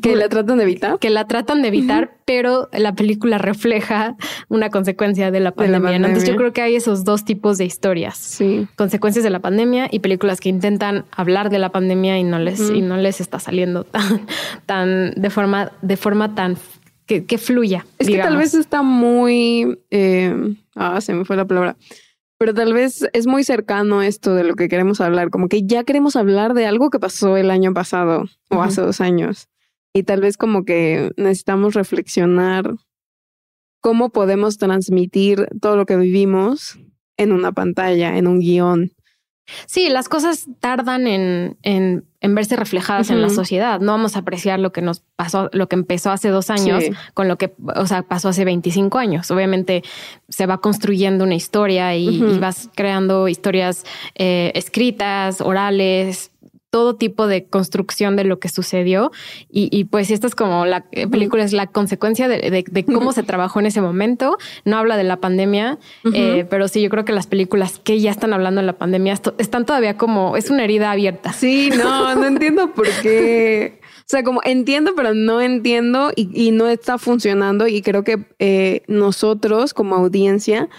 [0.00, 0.98] que la tratan de evitar.
[0.98, 4.16] Que la tratan de evitar, pero la película refleja
[4.48, 5.96] una consecuencia de la pandemia.
[5.96, 8.16] Entonces yo creo que hay esos dos tipos de historias.
[8.16, 8.66] Sí.
[8.76, 12.70] Consecuencias de la pandemia y películas que intentan hablar de la pandemia y no les,
[12.70, 14.26] y no les está saliendo tan,
[14.66, 16.56] tan de forma, de forma tan
[17.06, 17.84] que, que fluya.
[17.98, 21.76] Es que tal vez está muy eh, ah, se me fue la palabra.
[22.38, 25.84] Pero tal vez es muy cercano esto de lo que queremos hablar, como que ya
[25.84, 29.48] queremos hablar de algo que pasó el año pasado o hace dos años.
[29.94, 32.76] Y tal vez como que necesitamos reflexionar
[33.80, 36.78] cómo podemos transmitir todo lo que vivimos
[37.16, 38.92] en una pantalla, en un guion.
[39.66, 43.80] Sí, las cosas tardan en, en, en verse reflejadas en la sociedad.
[43.80, 47.26] No vamos a apreciar lo que nos pasó, lo que empezó hace dos años con
[47.26, 49.30] lo que, o sea, pasó hace 25 años.
[49.30, 49.82] Obviamente
[50.28, 53.84] se va construyendo una historia y, vas creando historias
[54.14, 56.31] eh, escritas, orales,
[56.72, 59.12] todo tipo de construcción de lo que sucedió.
[59.50, 63.22] Y, y pues esta es como la película es la consecuencia de, de, cómo se
[63.22, 64.38] trabajó en ese momento.
[64.64, 65.78] No habla de la pandemia,
[66.14, 69.12] eh, pero sí, yo creo que las películas que ya están hablando de la pandemia
[69.36, 71.34] están todavía como, es una herida abierta.
[71.34, 73.78] Sí, no, no entiendo por qué.
[73.98, 77.68] O sea, como entiendo, pero no entiendo y, y no está funcionando.
[77.68, 80.70] Y creo que eh, nosotros como audiencia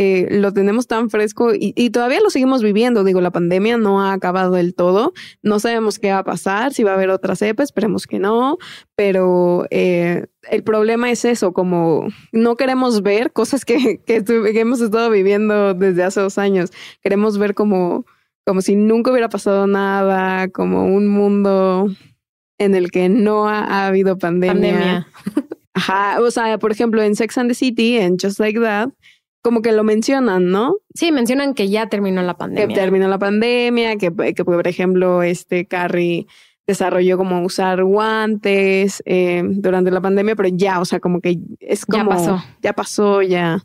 [0.00, 3.02] eh, lo tenemos tan fresco y, todavía lo seguimos viviendo.
[3.02, 5.12] Digo, la pandemia no ha acabado del todo.
[5.42, 8.58] No sabemos qué va a pasar, si va a haber otra cepa, esperemos que no.
[8.94, 14.22] Pero eh, el problema es eso, como no queremos ver cosas que, que,
[14.60, 16.70] hemos estado viviendo desde hace dos años.
[17.02, 18.06] Queremos ver como,
[18.46, 21.88] como si nunca hubiera pasado nada, como un mundo
[22.58, 24.54] en el que no ha, habido pandemia.
[24.54, 25.08] pandemia.
[25.74, 28.90] Ajá, o sea, por ejemplo, en Sex and the City, en Just Like That,
[29.42, 30.76] como que lo mencionan, ¿no?
[30.94, 32.68] Sí, mencionan que ya terminó la pandemia.
[32.68, 36.26] Que terminó la pandemia, que, que por ejemplo, este Carrie
[36.66, 41.86] desarrolló como usar guantes eh, durante la pandemia, pero ya, o sea, como que es
[41.86, 42.04] como...
[42.04, 42.44] Ya pasó.
[42.62, 43.64] Ya pasó, ya.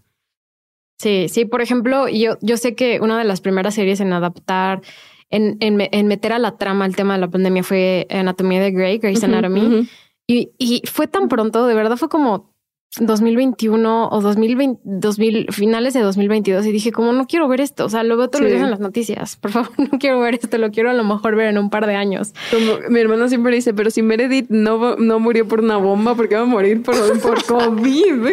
[0.97, 4.81] Sí, sí, por ejemplo, yo, yo sé que una de las primeras series en adaptar,
[5.29, 8.99] en, en, meter a la trama el tema de la pandemia fue Anatomía de Grey,
[8.99, 9.89] Grey's Anatomy.
[10.25, 12.52] y, y fue tan pronto, de verdad fue como
[12.99, 17.89] 2021 o 2020, 2000, finales de 2022 y dije, como no quiero ver esto, o
[17.89, 20.57] sea, lo veo todos los días en las noticias, por favor, no quiero ver esto,
[20.57, 22.33] lo quiero a lo mejor ver en un par de años.
[22.51, 26.29] Como mi hermano siempre dice, pero si Meredith no, no murió por una bomba, ¿por
[26.29, 28.29] qué va a morir por, por COVID?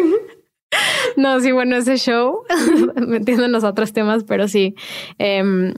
[1.17, 2.43] no, sí, bueno, ese show,
[3.07, 4.75] metiéndonos a otros temas, pero sí.
[5.17, 5.73] Eh,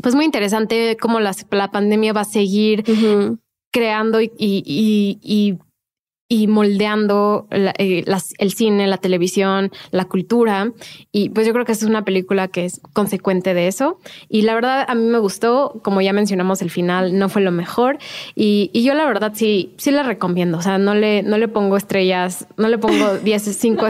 [0.00, 2.84] pues muy interesante cómo la pandemia va a seguir
[3.72, 5.58] creando y, y, y y
[6.46, 8.04] moldeando eh,
[8.38, 10.72] el cine, la televisión, la cultura.
[11.10, 13.98] Y pues yo creo que es una película que es consecuente de eso.
[14.28, 17.50] Y la verdad a mí me gustó, como ya mencionamos, el final no fue lo
[17.50, 17.98] mejor.
[18.34, 20.58] Y, y yo la verdad sí, sí la recomiendo.
[20.58, 23.86] O sea, no le, no le pongo estrellas, no le pongo 10, 5,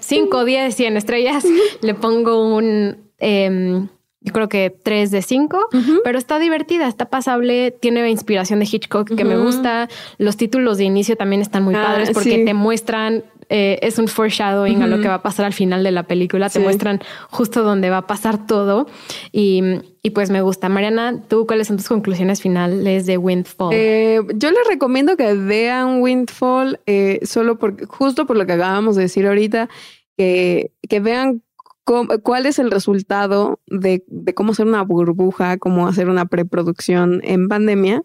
[0.00, 1.44] 5, 10, 100 estrellas.
[1.82, 3.06] Le pongo un...
[3.18, 3.86] Eh,
[4.26, 5.68] yo creo que tres de cinco,
[6.02, 9.88] pero está divertida, está pasable, tiene inspiración de Hitchcock que me gusta.
[10.18, 14.08] Los títulos de inicio también están muy ah, padres porque te muestran, eh, es un
[14.08, 17.00] foreshadowing a lo que va a pasar al final de la película, te muestran
[17.30, 18.88] justo dónde va a pasar todo
[19.30, 19.62] y,
[20.02, 20.68] y, pues me gusta.
[20.68, 23.72] Mariana, ¿tú cuáles son tus conclusiones finales de Windfall?
[23.72, 28.96] Eh, yo les recomiendo que vean Windfall eh, solo porque, justo por lo que acabamos
[28.96, 29.68] de decir ahorita,
[30.16, 31.42] que, que vean
[31.86, 34.02] ¿Cuál es el resultado de,
[34.34, 38.02] cómo hacer una burbuja, cómo hacer una preproducción en pandemia?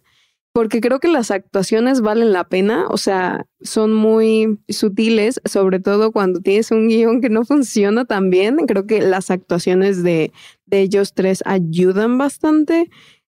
[0.54, 6.12] Porque creo que las actuaciones valen la pena, o sea, son muy sutiles, sobre todo
[6.12, 8.58] cuando tienes un guion que no funciona tan bien.
[8.68, 10.32] Creo que las actuaciones de,
[10.70, 12.90] ellos tres ayudan bastante.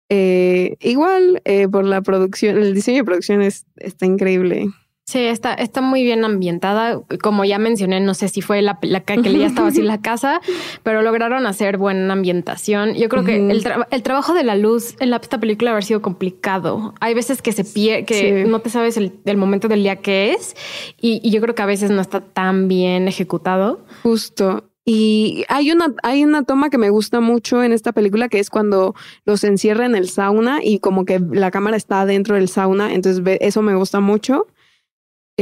[0.09, 4.67] Eh, igual, eh, por la producción, el diseño de producción está increíble.
[5.11, 7.01] Sí, está, está muy bien ambientada.
[7.21, 10.39] Como ya mencioné, no sé si fue la, la que ya estaba así la casa,
[10.83, 12.93] pero lograron hacer buena ambientación.
[12.93, 16.01] Yo creo que el, el, trabajo de la luz en la, esta película haber sido
[16.01, 16.93] complicado.
[17.01, 20.55] Hay veces que se pierde, que no te sabes el, momento del día que es,
[21.01, 23.81] y, y yo creo que a veces no está tan bien ejecutado.
[24.03, 24.63] Justo.
[24.85, 28.49] Y hay una, hay una toma que me gusta mucho en esta película que es
[28.49, 28.95] cuando
[29.25, 32.93] los encierra en el sauna y como que la cámara está dentro del sauna.
[32.93, 34.47] Entonces eso me gusta mucho.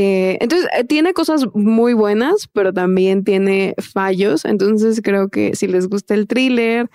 [0.01, 4.45] Eh, entonces, eh, tiene cosas muy buenas, pero también tiene fallos.
[4.45, 6.89] Entonces, creo que si les gusta el thriller,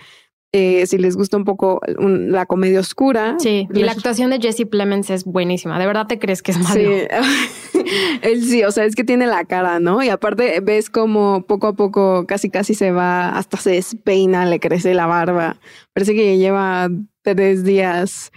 [0.52, 3.36] eh, si les gusta un poco la comedia oscura.
[3.38, 5.78] Sí, y la actuación de Jesse Plemons es buenísima.
[5.78, 6.80] ¿De verdad te crees que es malo?
[6.80, 7.80] Sí,
[8.22, 10.02] él sí, o sea, es que tiene la cara, ¿no?
[10.02, 14.60] Y aparte ves como poco a poco casi casi se va, hasta se despeina, le
[14.60, 15.58] crece la barba.
[15.92, 16.88] Parece que lleva
[17.20, 18.32] tres días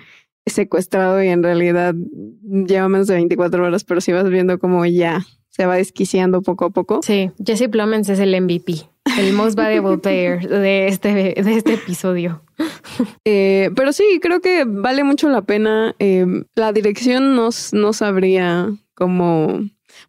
[0.50, 1.96] secuestrado y en realidad
[2.44, 5.26] lleva menos de 24 horas, pero si vas viendo como ya
[5.58, 7.00] se va desquiciando poco a poco.
[7.02, 8.76] Sí, Jesse Plemons es el MVP,
[9.18, 12.44] el most valuable player de este, de este episodio.
[13.26, 15.94] Eh, pero sí, creo que vale mucho la pena.
[16.00, 16.26] Eh,
[16.56, 19.60] la dirección no, no sabría cómo...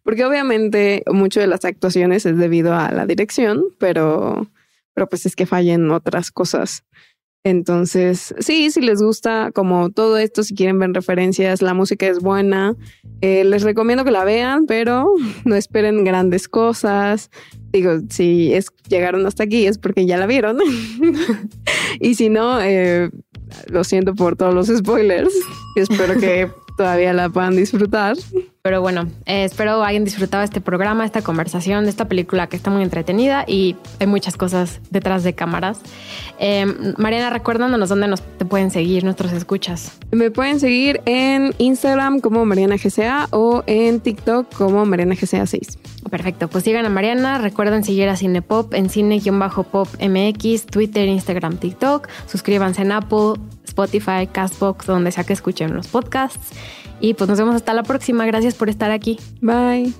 [0.03, 4.47] Porque obviamente mucho de las actuaciones es debido a la dirección, pero,
[4.93, 6.85] pero pues es que fallen otras cosas.
[7.43, 12.19] Entonces, sí, si les gusta como todo esto, si quieren ver referencias, la música es
[12.19, 12.75] buena.
[13.21, 15.13] Eh, les recomiendo que la vean, pero
[15.45, 17.31] no esperen grandes cosas.
[17.71, 20.57] Digo, si es, llegaron hasta aquí es porque ya la vieron.
[21.99, 23.09] y si no, eh,
[23.67, 25.33] lo siento por todos los spoilers.
[25.75, 28.15] espero que todavía la puedan disfrutar.
[28.61, 32.83] Pero bueno, eh, espero hayan disfrutado este programa, esta conversación, esta película que está muy
[32.83, 35.79] entretenida y hay muchas cosas detrás de cámaras.
[36.39, 36.65] Eh,
[36.97, 39.97] Mariana, recuérdanos dónde nos te pueden seguir nuestros escuchas.
[40.11, 45.79] Me pueden seguir en Instagram como Mariana GCA o en TikTok como Mariana GCA 6.
[46.09, 52.07] Perfecto, pues sigan a Mariana, recuerden seguir a Cinepop en cine-pop MX, Twitter, Instagram, TikTok,
[52.25, 53.33] suscríbanse en Apple,
[53.65, 56.51] Spotify, Castbox, donde sea que escuchen los podcasts.
[56.99, 58.25] Y pues nos vemos hasta la próxima.
[58.25, 59.19] Gracias por estar aquí.
[59.41, 59.93] Bye.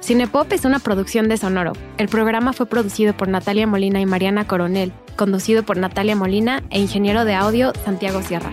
[0.00, 1.74] Cinepop es una producción de Sonoro.
[1.96, 6.80] El programa fue producido por Natalia Molina y Mariana Coronel, conducido por Natalia Molina e
[6.80, 8.52] ingeniero de audio Santiago Sierra.